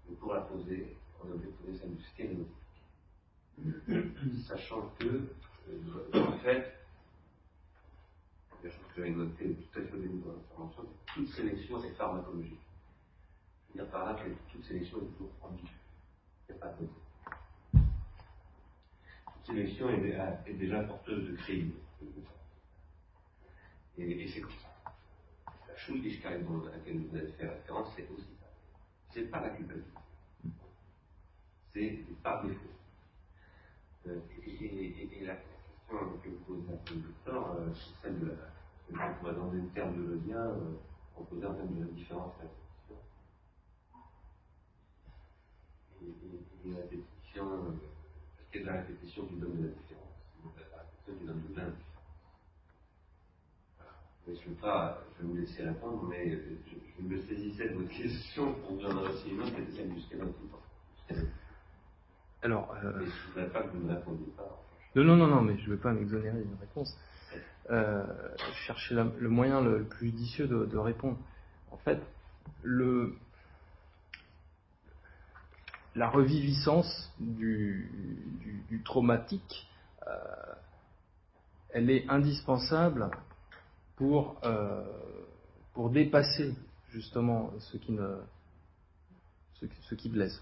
[0.08, 2.47] mais pour la poser, on a oublié de poser celle du stéréotype.
[4.47, 5.06] Sachant que,
[5.69, 6.73] euh, en fait,
[8.63, 11.93] la chose que j'avais notée tout à fait au début de l'intervention, toute sélection est
[11.93, 12.60] pharmacologique.
[13.67, 15.67] Je veux dire par là que toute sélection est toujours ambiguë.
[16.49, 16.88] Il n'y a pas de
[19.45, 21.71] sélection est, est déjà porteuse de crime.
[23.97, 24.93] Et, c'est comme ça.
[25.67, 28.47] La Schuldigkeit à laquelle vous avez fait référence, c'est aussi ça.
[29.13, 29.91] C'est pas la culpabilité.
[31.73, 32.69] C'est par défaut.
[34.08, 39.10] Euh, et, la question que vous posez peu, docteur, euh, c'est celle de la.
[39.19, 40.73] Pourrait, dans des termes de lien, euh,
[41.13, 42.95] proposer un terme de la différence répétition.
[46.02, 47.80] Et, et, la répétition.
[48.54, 50.16] Et de la répétition qui donne de la différence.
[50.44, 51.72] La répétition de
[54.28, 56.38] je ne vais pas, je vais vous laisser répondre, mais je,
[56.98, 59.90] je me saisissais de votre question pour vous en adresser une autre, qui était celle
[59.90, 60.36] du skélétique.
[62.44, 62.92] Alors, euh...
[62.94, 64.64] je ne voudrais pas que vous ne répondiez pas.
[64.96, 66.98] Non, non, non, non, mais je ne vais pas m'exonérer d'une réponse.
[67.70, 68.04] Euh,
[68.66, 71.18] chercher la, le moyen le, le plus judicieux de, de, répondre.
[71.72, 72.00] En fait,
[72.64, 73.16] le,
[76.00, 79.70] la reviviscence du, traumatique,
[80.08, 80.14] euh,
[81.72, 83.12] elle est indispensable
[83.98, 84.82] pour, euh,
[85.74, 86.56] pour dépasser
[86.90, 88.16] justement ce qui, ne,
[90.10, 90.42] blesse.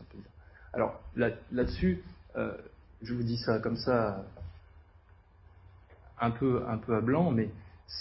[0.74, 2.04] Alors là, là-dessus,
[2.36, 2.56] euh,
[3.02, 4.24] je vous dis ça comme ça,
[6.22, 7.50] un peu, un peu à blanc, mais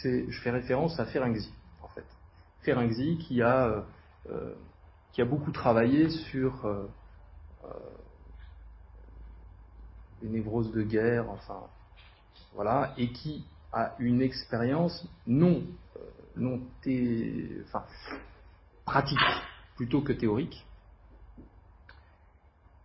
[0.05, 1.51] je fais référence à Ferenczi,
[1.83, 2.05] en fait.
[2.61, 3.87] Ferenczi qui a
[5.25, 6.69] beaucoup travaillé sur
[10.23, 11.61] les névroses de guerre, enfin,
[12.55, 15.63] voilà, et qui a une expérience non,
[15.97, 16.01] euh,
[16.37, 16.61] non
[18.85, 19.19] pratique
[19.77, 20.67] plutôt que théorique,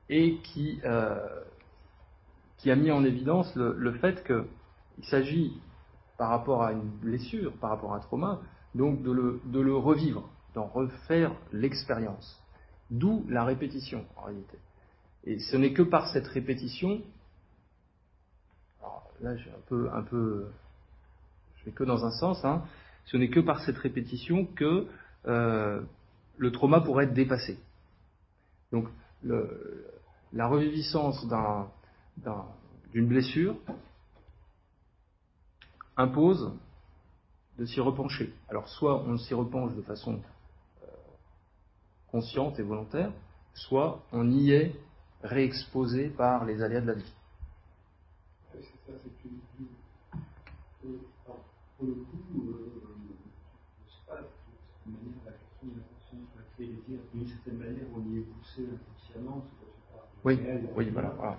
[0.10, 1.44] et qui, euh,
[2.66, 5.60] a mis en évidence le, fait qu'il s'agit,
[6.18, 8.42] par rapport à une blessure, par rapport à un trauma,
[8.76, 12.40] donc de le, de le revivre, d'en refaire l'expérience.
[12.92, 14.58] D'où la répétition, en réalité.
[15.24, 17.02] Et ce n'est que par cette répétition,
[19.22, 20.48] là j'ai un peu, un peu,
[21.58, 22.64] je vais que dans un sens, hein,
[23.06, 24.88] ce n'est que par cette répétition que
[25.28, 25.82] euh,
[26.38, 27.60] le trauma pourrait être dépassé.
[28.72, 28.88] Donc
[29.24, 31.68] la reviviscence d'un,
[32.18, 32.46] d'un,
[32.92, 33.56] d'une blessure
[35.98, 36.52] impose
[37.60, 38.34] de s'y repencher.
[38.50, 40.20] Alors soit on s'y repenche de façon
[40.84, 40.88] euh,
[42.08, 43.12] consciente et volontaire,
[43.54, 44.76] soit on y est
[45.22, 47.14] réexposé par les aléas de la vie.
[48.92, 50.98] C'est ça, c'est que euh,
[51.78, 52.82] pour le coup, euh,
[53.78, 57.00] je ne sais pas de manière la question de l'inconscient sur laquelle il est dit,
[57.14, 60.90] d'une certaine manière, on y est poussé inconsciemment, c'est quand tu parles oui, réel, oui,
[60.90, 61.38] voilà, voilà.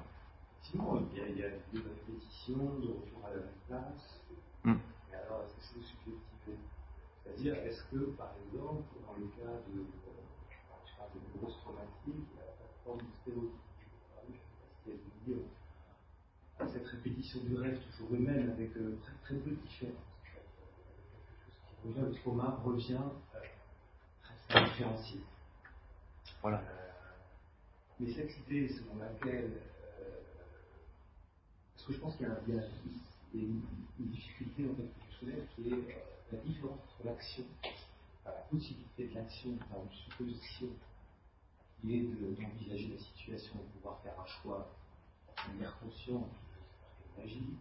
[0.62, 4.22] Effectivement, il y, a, il y a de répétition, de retour à la même place.
[4.64, 4.78] Mm.
[5.10, 5.80] Et alors, est-ce que
[6.46, 6.52] c'est
[7.24, 10.22] C'est-à-dire, est-ce que, par exemple, dans le cas de, euh,
[10.86, 13.58] je parle de grosses traumatiques, il y a la forme de stéréotype.
[13.82, 18.76] Je ne sais pas si elle dit, euh, cette répétition du rêve toujours humaine avec
[18.76, 19.94] euh, très, très peu de différence.
[21.85, 22.94] Le trauma revient
[23.35, 23.38] euh,
[24.22, 25.20] presque indifférencié.
[26.40, 26.58] Voilà.
[26.61, 26.90] Euh,
[28.00, 29.52] mais cette idée selon laquelle,
[30.00, 30.20] euh,
[31.74, 32.38] parce que je pense qu'il y a,
[33.35, 33.62] il y une,
[34.00, 36.00] une difficulté en fait que tu soulèves qui est euh,
[36.32, 37.44] la différence entre l'action,
[38.24, 40.68] la possibilité de l'action par une supposition
[41.80, 44.70] qui est de- d'envisager la situation et de pouvoir faire un choix
[45.48, 46.28] de manière consciente,
[47.18, 47.55] magie,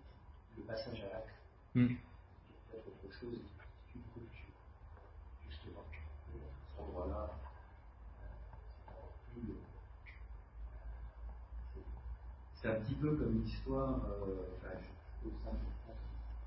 [0.58, 1.30] le passage à l'acte,
[1.76, 1.98] est
[2.70, 3.40] peut-être autre chose
[3.96, 4.54] une rupture.
[5.50, 7.24] Justement, cet endroit-là,
[8.20, 8.92] euh,
[9.34, 9.56] c'est plus, euh,
[12.56, 15.52] c'est un petit peu comme une histoire, euh, enfin, je trouve ça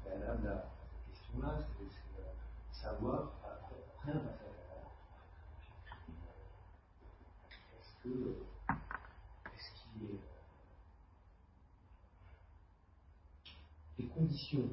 [0.02, 0.50] préalable à
[0.90, 2.32] cette question-là, c'est c'est, euh,
[2.72, 4.92] savoir, après, après un passage à l'acte,
[7.78, 8.74] est-ce que, euh,
[9.54, 10.18] est-ce qu'il est, euh,
[13.98, 14.68] les conditions,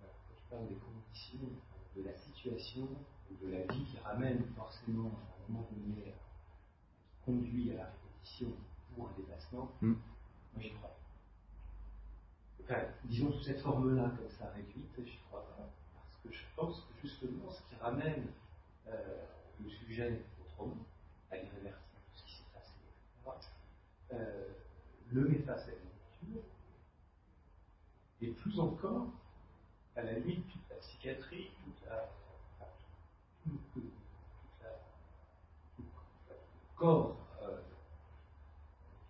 [0.00, 1.48] quand tu parles des conditions
[1.96, 2.88] de la situation
[3.30, 7.84] ou de la vie qui ramène forcément à un moment donné, qui conduit à la
[7.86, 8.48] répétition
[8.94, 9.92] pour un déplacement, Mm.
[9.92, 10.96] moi j'y crois.
[12.62, 15.68] Enfin, disons sous cette forme-là, comme ça, réduite, j'y crois pas.
[15.94, 18.26] Parce que je pense que justement, ce qui ramène
[18.88, 19.24] euh,
[19.62, 20.74] le sujet au trauma,
[21.30, 22.72] à l'irréversible, ce qui s'est passé,
[24.12, 24.48] euh,
[25.10, 25.89] le met face à rupture,
[28.22, 29.08] et plus encore,
[29.96, 31.50] à la limite, toute la psychiatrie,
[31.88, 32.10] la,
[33.44, 33.58] tout,
[34.62, 34.68] la-
[35.78, 35.84] le
[36.76, 37.60] corps euh,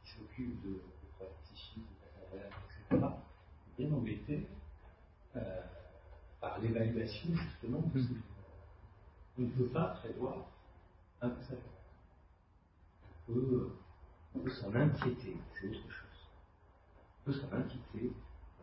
[0.05, 0.81] qui s'occupe de,
[1.16, 2.55] problèmes psychiques, de patologies,
[2.90, 3.07] etc.,
[3.79, 4.46] est bien embêté
[5.37, 5.62] euh,
[6.40, 8.14] par l'évaluation, justement, de ces
[9.38, 10.46] On ne peut pas prévoir
[11.23, 11.59] un passage.
[13.29, 16.29] On peut s'en inquiéter, c'est autre chose.
[17.20, 18.12] On peut s'en inquiéter,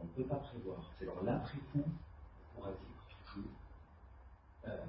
[0.01, 0.79] on ne peut pas prévoir.
[0.97, 3.51] C'est dans l'après-coup qu'on pourra dire toujours,
[4.67, 4.85] euh,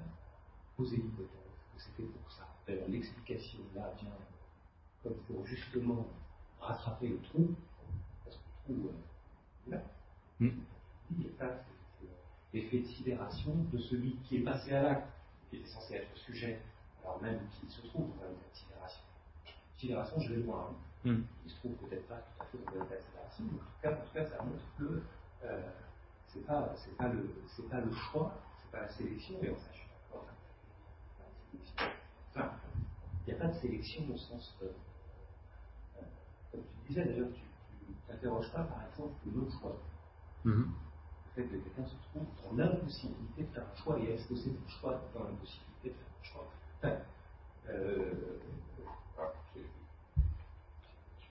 [0.77, 1.29] poser l'hypothèse
[1.75, 2.47] que c'était pour ça.
[2.67, 4.11] D'ailleurs, l'explication là vient
[5.03, 6.07] comme pour justement
[6.59, 7.55] rattraper le trou,
[8.25, 9.81] parce que le trou, euh, là,
[10.39, 10.49] Mm.
[11.11, 12.07] il est là, c'est
[12.51, 15.07] c'est l'effet de sidération de celui qui est passé à l'acte,
[15.49, 16.61] qui était censé être sujet,
[17.03, 18.48] alors même qu'il se trouve dans sidération.
[19.79, 20.71] Sidération, je vais loin.
[20.71, 21.23] hein Mm.
[21.45, 24.05] il se trouve peut-être pas tout à fait dans sidération, mais en tout cas, en
[24.05, 25.01] tout cas, ça montre que
[25.45, 25.71] euh,
[26.27, 29.55] c'est pas, c'est pas le, c'est pas le choix, c'est pas la sélection, et la
[29.55, 29.87] sélection.
[32.35, 32.51] Enfin,
[33.25, 34.65] il n'y a pas de sélection au sens, euh,
[35.97, 36.01] euh,
[36.51, 37.41] comme tu disais d'ailleurs, tu
[38.05, 39.77] t'interroges pas par exemple le non-choix.
[40.43, 40.73] Mhm.
[41.27, 44.35] Le fait que quelqu'un se trouve dans l'impossibilité de faire un choix, et est-ce que
[44.35, 46.51] c'est un choix dans l'impossibilité de faire un choix?
[46.83, 46.97] Enfin,
[47.69, 48.39] euh,
[49.15, 49.61] voilà, c'est-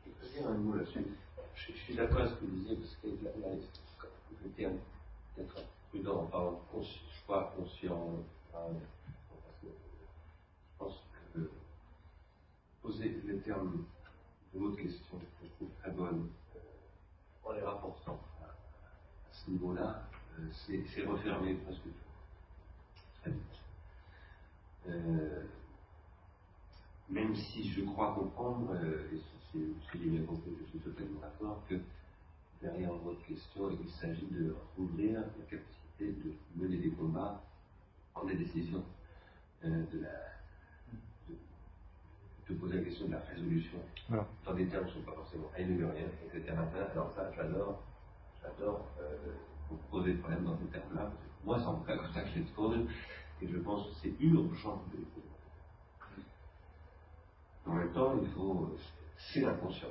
[0.06, 1.04] Je peux un mot là-dessus.
[1.54, 3.50] Je, suis d'accord avec ce que vous disiez, parce que là,
[4.44, 4.78] le terme
[5.36, 5.56] d'être
[5.88, 6.60] prudent en parlant
[7.26, 8.24] choix conscient,
[9.62, 9.68] je
[10.78, 10.94] pense
[11.34, 11.50] que
[12.82, 13.84] poser le terme
[14.54, 16.58] de l'autre question, que je trouve très bonne, euh,
[17.44, 18.54] en les rapportant à,
[19.32, 21.90] ce niveau-là, euh, c'est c'est refermer presque tout.
[23.20, 23.42] Très vite.
[24.88, 25.44] Euh,
[27.08, 29.18] même si je crois comprendre, euh, et
[29.52, 31.76] si j'ai bien compris, je suis totalement d'accord, que
[32.62, 37.42] derrière votre question, il s'agit de ouvrir la capacité de mener des combats,
[38.12, 38.84] prendre des décisions,
[39.64, 40.10] euh, de, la,
[41.28, 41.36] de,
[42.48, 44.26] de poser la question de la résolution, Voilà.
[44.44, 46.54] dans des termes qui ne sont pas forcément rien, etc.
[46.92, 47.82] Alors ça, j'adore,
[48.42, 49.34] j'adore euh,
[49.70, 52.12] vous poser le problème dans ces termes-là, parce que moi, c'est en tout cas comme
[52.12, 52.86] ça que je l'expose,
[53.42, 55.26] et je pense que c'est urgent de les poser.
[57.66, 58.76] En même temps, il faut.
[59.18, 59.88] C'est l'inconscient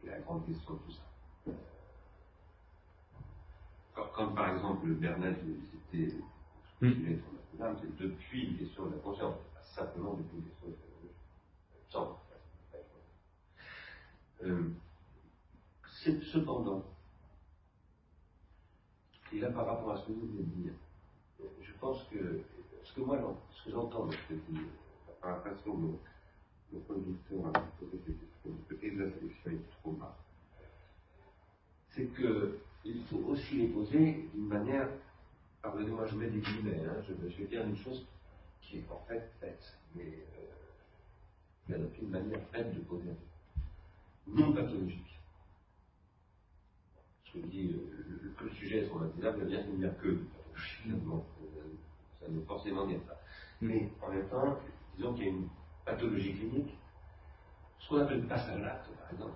[0.00, 1.02] qui est la grande question de tout ça.
[3.94, 4.86] Comme, comme par exemple
[6.80, 6.88] Mm.
[6.88, 7.20] de
[7.56, 10.74] son âme, c'est depuis une question de la conscience, pas simplement depuis une question de
[11.92, 12.18] la.
[14.42, 14.70] Euh,
[16.02, 16.82] c'est cependant,
[19.32, 20.72] et là par rapport à ce que vous venez de dire,
[21.60, 22.42] je pense que
[22.82, 23.18] ce que moi
[23.50, 24.40] ce que j'entends ce que
[25.20, 25.98] par la façon dont
[26.72, 29.98] le conducteur de et la sélection
[31.90, 34.88] c'est que il faut aussi les poser d'une manière,
[35.62, 38.04] pardonnez-moi, je mets des guillemets, hein, je, vais dire une chose
[38.60, 40.24] qui est en fait faite, mais
[41.70, 43.10] euh, une manière faite de poser
[44.26, 45.20] non pathologique.
[47.32, 50.18] Je dis euh, que le sujet est traumatisable, veut bien dire que
[50.54, 51.62] finalement, euh,
[52.20, 53.20] Ça ne veut forcément dire ça.
[53.60, 54.58] Mais en même temps,
[54.96, 55.48] disons qu'il y a une
[55.84, 56.78] pathologie clinique,
[57.78, 59.34] ce qu'on appelle passage à l'acte, par exemple,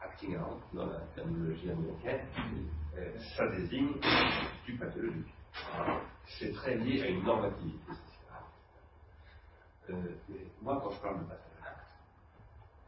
[0.00, 2.26] acting out dans la terminologie américaine,
[2.96, 3.92] euh, ça désigne
[4.66, 5.34] du pathologique.
[6.38, 7.92] C'est très lié à une normativité.
[9.90, 10.16] Euh,
[10.62, 11.86] moi, quand je parle de passage à l'acte,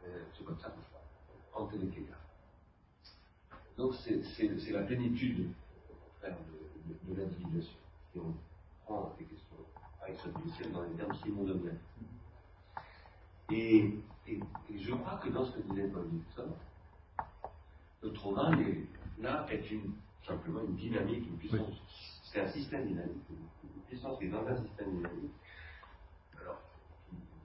[0.05, 1.05] euh, c'est comme ça que je parle,
[1.55, 1.71] en.
[3.77, 5.55] Donc c'est la plénitude,
[6.05, 7.79] contraire, de, de, l'individuation.
[8.15, 8.35] Et on
[8.85, 9.57] prend des questions
[10.03, 11.79] aristotéliciennes dans les termes simondoniens.
[13.51, 14.41] Et, et,
[14.71, 16.55] et, je crois que dans ce que disait Paul Dixon,
[18.03, 18.51] le trauma,
[19.19, 19.95] là, est une,
[20.27, 21.81] simplement une dynamique, une puissance.
[22.25, 25.33] C'est un système dynamique, une puissance qui est dans un système dynamique.
[26.41, 26.61] Alors,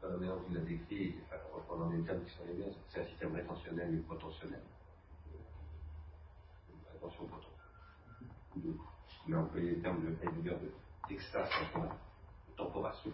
[0.02, 3.02] la manière dont il l'a décrit, enfin, reprenant les termes qui sont les miens, c'est
[3.02, 4.62] un système rétentionnel et potentionnel.
[6.94, 8.74] Rétention potentielle.
[9.28, 10.56] Il a employé les termes de Heidegger
[11.10, 11.98] d'extase temporelle,
[12.50, 13.12] de temporation.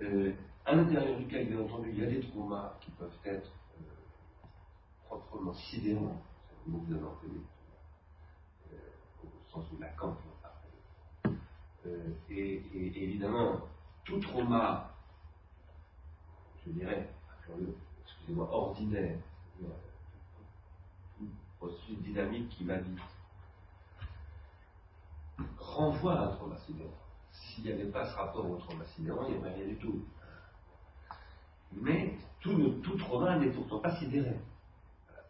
[0.00, 0.32] Euh,
[0.64, 3.50] à l'intérieur duquel, bien entendu, il y a des traumas qui peuvent être
[5.06, 7.04] proprement sidérant, c'est mot que vous avez
[8.72, 8.76] euh,
[9.24, 10.08] au sens où Lacan
[11.24, 11.28] en.
[11.86, 13.60] Euh, et, et, évidemment,
[14.04, 14.94] tout trauma,
[16.64, 17.08] je dirais,
[18.02, 19.18] excusez-moi, ordinaire,
[21.18, 21.28] tout
[21.58, 22.98] processus dynamique qui va vite,
[25.58, 27.07] renvoie à un trauma sidérant.
[27.58, 30.00] S'il n'y avait pas ce rapport au trauma sidérant, il n'y aurait rien du tout.
[31.72, 34.36] Mais tout, tout trauma n'est pourtant pas sidéré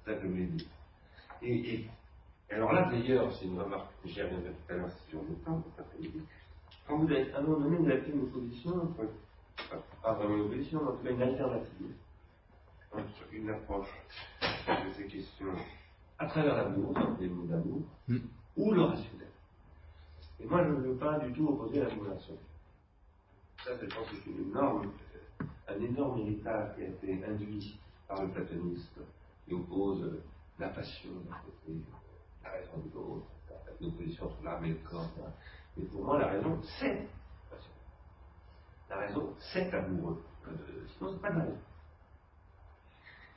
[0.05, 0.69] que je dit.
[1.43, 1.87] Et,
[2.51, 5.35] alors là, d'ailleurs, c'est une remarque que j'y reviendrai tout à l'heure si on le
[5.45, 5.63] temps,
[6.87, 8.95] quand vous avez, à un moment donné, vous avez pris une position,
[10.03, 11.95] pas vraiment une opposition, mais en tout cas une alternative,
[12.93, 13.89] entre une approche
[14.41, 15.53] de ces questions
[16.19, 18.19] à travers l'amour, des mots d'amour, mm.
[18.57, 19.29] ou le rationnel.
[20.41, 22.39] Et moi, je ne veux pas du tout opposer l'admiration.
[23.65, 24.93] Ça, je pense que c'est énorme,
[25.69, 29.03] un énorme héritage qui a été induit par le platonisme
[29.45, 30.21] qui oppose
[30.59, 31.81] la passion d'un côté,
[32.45, 33.27] la raison de l'autre,
[33.81, 35.11] l'opposition entre l'âme et le corps.
[35.77, 37.73] Mais pour moi, la raison, c'est la passion.
[38.91, 40.23] La raison, c'est amoureux.
[40.47, 40.51] Euh,
[40.97, 41.59] sinon, c'est pas de la raison.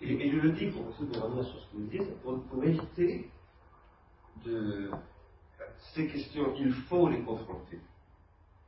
[0.02, 2.64] Et, je le dis pour essayer de revenir sur ce que vous dites, pour, pour
[2.64, 3.30] éviter
[4.44, 4.92] de.
[5.94, 7.80] Ces questions, il faut les confronter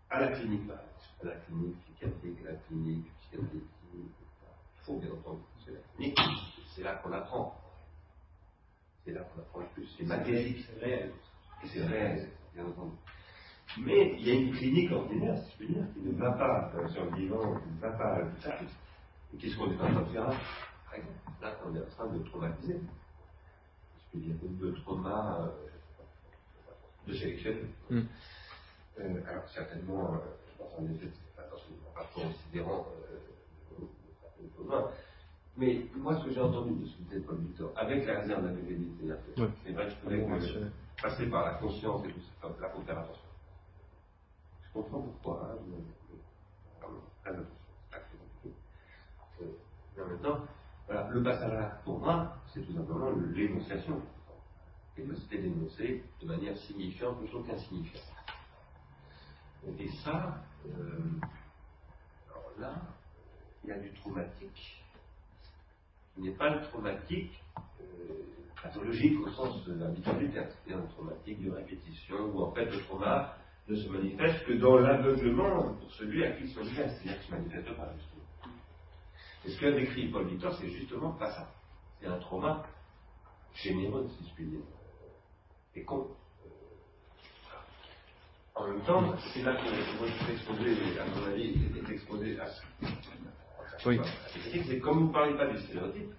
[0.10, 5.42] à la clinique, à la clinique psychiatrique, à la clinique psychiatrique, il faut bien entendu,
[5.66, 6.20] c'est la clinique
[6.76, 7.56] c'est là qu'on apprend.
[9.06, 9.88] C'est là qu'on apprend le plus.
[9.98, 11.14] C'est magnifique, c'est réel.
[11.64, 12.96] Et c'est réel, bien entendu.
[13.78, 16.72] Mais il y a une clinique ordinaire, si je puis dire, qui ne va pas
[16.90, 18.66] sur le vivant, qui ne va pas à l'hôpital.
[19.34, 20.36] Et qu'est-ce qu'on est en train de faire là?
[21.42, 22.80] Là, on est en train de traumatiser.
[22.82, 25.70] Je peux dire, de trauma euh,
[27.08, 27.52] de sélection.
[27.90, 28.02] Mm.
[29.00, 30.18] Euh, alors, certainement, euh,
[30.52, 33.88] je pense en effet, c'est pas un rapport considérant euh, de,
[35.56, 38.44] mais moi, ce que j'ai entendu de ce que disait Paul Victor, avec la réserve
[38.44, 39.16] de la
[39.64, 42.86] c'est vrai que je pouvais passer par la conscience et tout ça, là, il faut
[42.86, 43.22] faire attention.
[44.64, 46.84] Je comprends pourquoi, hein, je,
[47.22, 47.50] très attention,
[48.42, 49.48] c'est euh,
[49.96, 50.40] Mais en même temps,
[50.88, 54.02] voilà, le passage à l'acte, pour moi, c'est tout simplement l'énonciation.
[54.96, 58.04] Capacité d'énoncer de manière signifiante plutôt qu'insignifiante.
[59.80, 61.00] Et ça, euh,
[62.30, 62.82] alors là,
[63.64, 64.84] il y a du traumatique
[66.18, 67.84] n'est pas le traumatique euh,
[68.62, 72.66] pathologique au sens de l'habitude du terme, c'est un traumatique de répétition où en fait
[72.66, 73.36] le trauma
[73.68, 77.40] ne se manifeste que dans l'aveuglement pour celui à qui il manifeste, c'est-à-dire qu'il ne
[77.40, 78.52] se manifeste pas justement.
[79.46, 81.52] Et ce qu'a décrit Paul Victor, c'est justement pas ça.
[82.00, 82.64] C'est un trauma
[83.56, 84.60] généreux, si je puis dire,
[85.76, 86.08] et con.
[86.46, 86.50] Euh,
[88.56, 92.46] en même temps, c'est là que votre exposé, à mon avis, est exposé à
[93.86, 94.00] oui.
[94.66, 96.14] C'est comme vous ne parlez pas du stéréotype,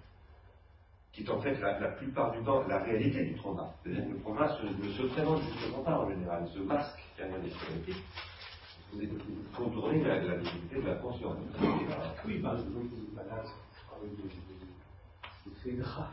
[1.12, 3.72] qui est en fait la, plupart du temps la réalité du trauma.
[3.82, 7.50] C'est-à-dire que le trauma ne se présente justement pas en général, se masque derrière des
[7.50, 8.04] stéréotypes.
[8.92, 9.00] Vous
[9.56, 11.36] contournez la, la difficulté de la conscience.
[12.26, 13.46] Oui, par exemple, vous malade
[13.96, 16.10] avec des faits gras,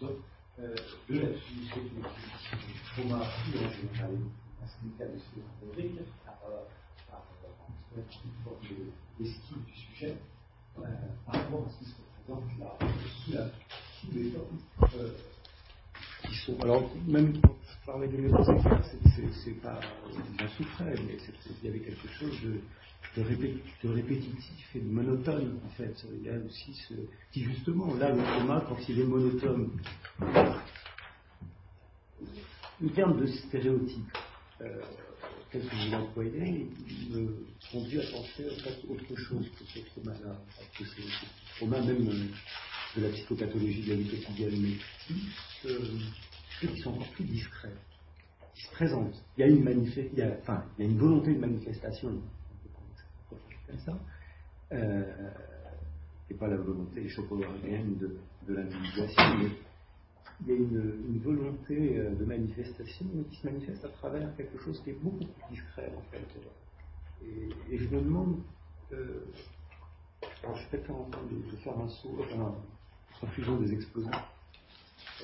[0.00, 0.10] donc,
[0.60, 0.74] euh,
[1.08, 2.00] de la définition du
[2.92, 4.18] trauma, en général,
[4.66, 5.40] c'est le cas de ce
[8.24, 8.60] une forme
[9.18, 10.16] d'esquive du sujet
[10.78, 10.82] euh,
[11.26, 11.96] par rapport à ce qui se
[12.28, 13.50] représente là,
[14.00, 15.12] sous, sous euh,
[16.28, 16.60] qui sont.
[16.60, 17.40] Alors, même
[17.88, 18.60] parlais de méthodes
[19.44, 19.80] c'est pas.
[20.38, 21.16] J'en souffrais, mais
[21.62, 22.60] il y avait quelque chose de.
[23.84, 25.94] Répétitif et de monotone en fait.
[26.12, 26.94] Il y a aussi ce
[27.32, 29.70] qui justement là le trauma quand il est monotone
[32.80, 34.16] le terme de stéréotype,
[34.60, 34.82] euh,
[35.50, 36.68] tel que vous l'employez,
[37.10, 40.38] me conduit à penser en fait autre chose que ce trauma-là.
[40.78, 44.76] Que le trauma même euh, de la psychopathologie de la vie quotidienne, mais
[45.06, 45.80] plus, euh,
[46.60, 47.74] qui sont plus discrets,
[48.54, 49.22] qui se présentent.
[49.36, 52.20] Il y a une, il y a, enfin, il y a une volonté de manifestation,
[53.66, 53.98] comme ça,
[54.72, 55.30] euh,
[56.30, 59.50] et pas la volonté chocolatarienne de, de l'individuation, mais
[60.40, 64.80] il y a une, volonté euh, de manifestation qui se manifeste à travers quelque chose
[64.82, 66.26] qui est beaucoup plus discret en fait.
[67.70, 68.40] Et, je me demande,
[68.92, 69.24] euh,
[70.44, 72.54] alors je préfère en train de, faire un saut, enfin,
[73.20, 74.10] refusion des exposants.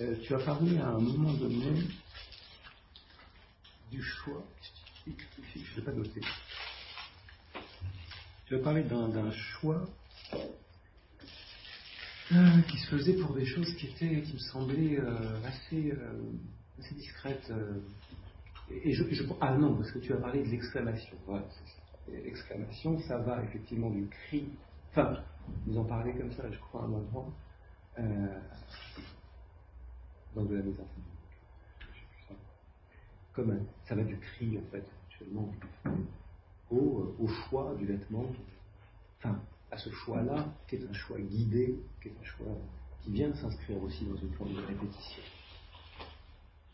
[0.00, 1.82] Euh, tu as parlé à un moment donné
[3.92, 4.42] du choix,
[5.06, 6.20] je ne l'ai pas noté.
[8.46, 9.84] Tu as parlé d'un choix
[12.32, 15.94] euh, qui se faisait pour des choses qui étaient, qui me semblaient euh, assez,
[16.80, 17.52] assez discrètes.
[19.40, 21.16] ah non, parce que tu as parlé de l'exclamation.
[22.08, 24.48] L'exclamation, ça va effectivement du cri.
[24.90, 25.22] Enfin,
[25.66, 27.32] vous en parlez comme ça, je crois, à un moment.
[30.34, 30.86] Dans de la maison.
[33.32, 35.52] Comme ça va du cri, en fait, actuellement,
[36.70, 38.26] au, au choix du vêtement.
[39.18, 42.56] Enfin, à ce choix-là, qui est un choix guidé, qui est un choix
[43.02, 45.22] qui vient de s'inscrire aussi dans une forme de répétition.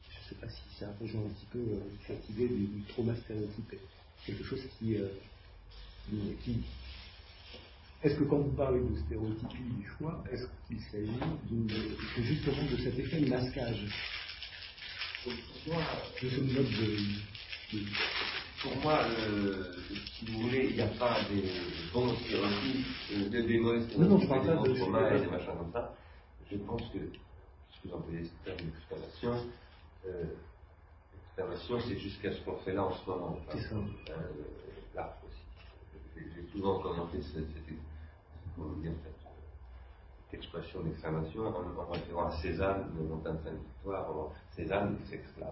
[0.09, 3.15] Je ne sais pas si ça rejoint un petit peu euh, cette idée du, trauma
[3.17, 3.79] stéréotypé.
[4.25, 5.09] Quelque chose qui, euh,
[6.45, 6.63] qui
[8.03, 11.21] est-ce que quand vous parlez de stéréotypie du choix, est-ce qu'il s'agit
[12.23, 13.87] justement de cet effet de masquage
[15.27, 16.97] de ce mode de,
[18.63, 19.05] pour moi,
[20.19, 21.45] si vous voulez, il n'y a pas des
[21.93, 25.57] bons stéréotypes, euh, de, des mauvais stéréotypes, non, non, des bons traumas et des machins
[25.59, 25.95] comme ça.
[26.51, 29.47] Je pense que, ce que vous employez ce terme d'exclamation,
[30.07, 30.25] euh,
[31.15, 33.39] l'exclamation, c'est jusqu'à ce qu'on fait là en ce moment.
[33.53, 33.77] C'est ça.
[33.77, 34.13] Euh,
[34.95, 35.41] là aussi.
[36.17, 37.77] J'ai souvent commenté cette, cette,
[40.31, 44.31] cette expression d'exclamation en, référant à Cézanne, de Montagne Sainte-Victoire.
[44.55, 45.49] Cézanne s'exclame.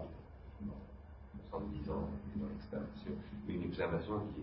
[1.49, 3.11] 70 ans dans l'exclamation,
[3.47, 4.41] une exclamation qui,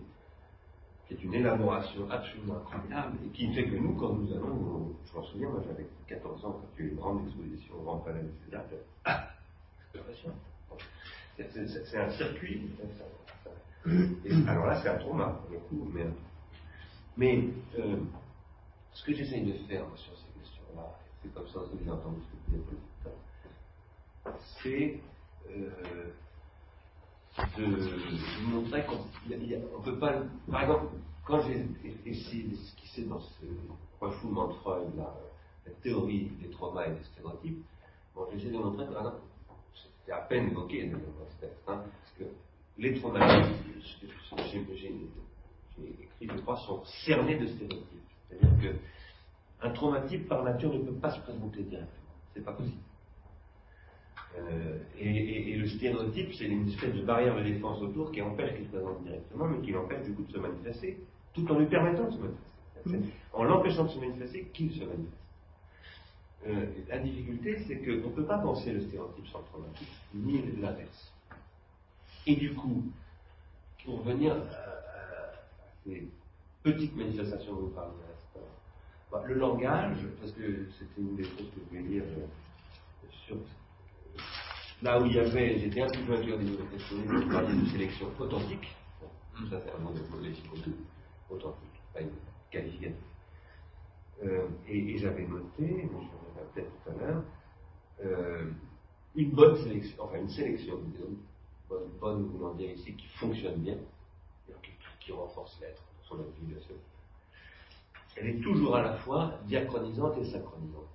[1.07, 5.17] qui, est une élaboration absolument incroyable et qui fait que nous, quand nous allons, je
[5.17, 7.83] m'en souviens, moi j'avais 14 ans quand il y a eu une grande exposition au
[7.83, 8.63] Grand Palais de César,
[9.05, 9.29] ah,
[9.85, 10.31] exclamation.
[11.37, 12.69] C'est un circuit.
[14.47, 16.07] Alors là, c'est un trauma, pour le coup, mais,
[17.15, 17.49] mais
[17.79, 17.97] euh,
[18.97, 20.89] ce que j'essaye de faire sur ces questions-là,
[21.21, 22.79] c'est comme ça que j'ai entendu ce que vous dites,
[24.61, 24.99] c'est
[25.51, 26.11] euh,
[27.57, 30.23] de montrer qu'on ne peut pas.
[30.49, 30.87] Par exemple,
[31.25, 31.67] quand j'ai
[32.05, 33.45] essayé d'esquisser dans ce
[34.01, 35.13] refoulement de Freud, la,
[35.83, 37.63] théorie des traumas et des stéréotypes,
[38.15, 39.21] bon, j'ai essayé de montrer, par exemple,
[39.75, 42.23] c'était à peine évoqué dans ce texte, hein, parce que
[42.77, 43.53] les traumatismes,
[44.73, 44.87] j'ai
[45.77, 47.97] écrit, je crois, sont cernés de stéréotypes.
[48.29, 48.73] C'est-à-dire
[49.61, 52.13] qu'un traumatype, par nature, ne peut pas se présenter directement.
[52.33, 52.77] C'est pas possible.
[54.37, 58.65] Euh, et, le stéréotype, c'est une espèce de barrière de défense autour qui empêche qu'il
[58.65, 60.97] se présente directement, mais qui l'empêche du coup de se manifester,
[61.33, 63.13] tout en lui permettant de se manifester.
[63.33, 65.17] En l'empêchant de se manifester, qu'il se manifeste.
[66.47, 70.41] Euh, la difficulté, c'est qu'on ne peut pas penser le stéréotype sans le traumatisme, ni
[70.61, 71.11] l'inverse.
[72.25, 72.83] Et du coup,
[73.83, 74.37] pour venir à,
[75.85, 76.07] ces
[76.63, 78.06] petites manifestations dont vous à l'instant,
[79.11, 83.37] bah, le langage, parce que c'était une des choses que vous voulez dire euh, sur
[84.83, 88.07] Là où il y avait, j'étais un petit peu interdit de vous parliez de sélection
[88.19, 88.75] authentique.
[89.49, 90.73] ça c'est un de.
[91.29, 92.11] Authentique, pas une
[92.51, 92.95] qualificative.
[94.23, 97.23] Euh, et, j'avais noté, mais je reviendrai peut-être tout à l'heure,
[98.03, 98.51] euh,
[99.15, 101.17] une bonne sélection, enfin une sélection, disons,
[101.69, 103.77] bonne, bonne voulant dire ici, qui fonctionne bien,
[104.63, 106.75] qui, qui renforce l'être son individuation.
[108.19, 110.87] Elle est toujours à la fois diachronisante et synchronisante.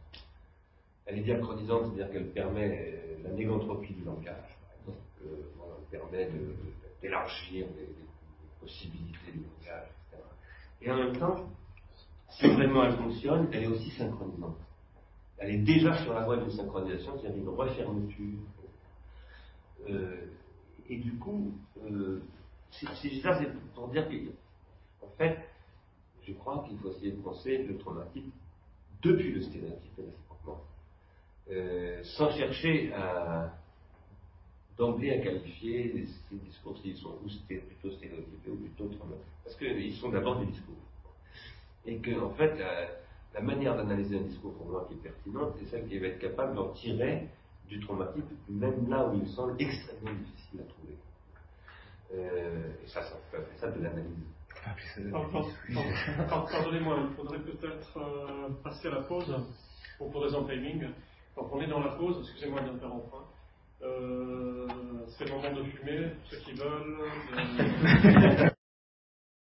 [1.06, 4.94] Elle est diachronisante, c'est-à-dire qu'elle permet la négantropie du langage, par
[5.24, 6.28] euh, permet
[7.00, 7.88] d'élargir les,
[8.60, 10.22] possibilités du langage, etc.
[10.80, 11.48] Et en même temps,
[12.30, 14.56] si vraiment elle fonctionne, elle est aussi synchronisante.
[15.38, 18.38] Elle est déjà sur la voie d'une synchronisation, c'est-à-dire une refermeture.
[19.90, 20.26] Euh,
[20.88, 21.52] et du coup,
[21.84, 22.22] euh,
[22.70, 24.08] ça, c'est pour dire
[25.00, 25.38] qu'en fait,
[26.26, 28.30] je crois qu'il faut essayer de penser le traumatisme
[29.02, 30.00] depuis le stéréotype
[31.50, 32.92] euh, sans chercher
[34.78, 39.26] d'emblée à qualifier ces discours s'ils sont ou plutôt stéréotypés ou plutôt traumatiques.
[39.44, 40.76] Parce qu'ils sont d'abord des discours.
[41.84, 42.56] Et que, en fait,
[43.34, 46.20] la, manière d'analyser un discours pour moi qui est pertinente, c'est celle qui va être
[46.20, 47.28] capable d'en tirer
[47.68, 50.96] du traumatisme, même là où il semble extrêmement difficile à trouver.
[52.14, 54.26] Euh, et ça, ça fait ça de l'analyse.
[56.28, 59.34] Pardonnez-moi, il faudrait peut-être euh, passer à la pause
[59.98, 60.88] pour, raison timing.
[61.36, 63.16] Donc on est dans la pause, excusez-moi d'interrompre.
[63.16, 63.24] Hein.
[63.82, 64.68] Euh,
[65.08, 68.52] c'est le moment de fumer, ceux qui veulent.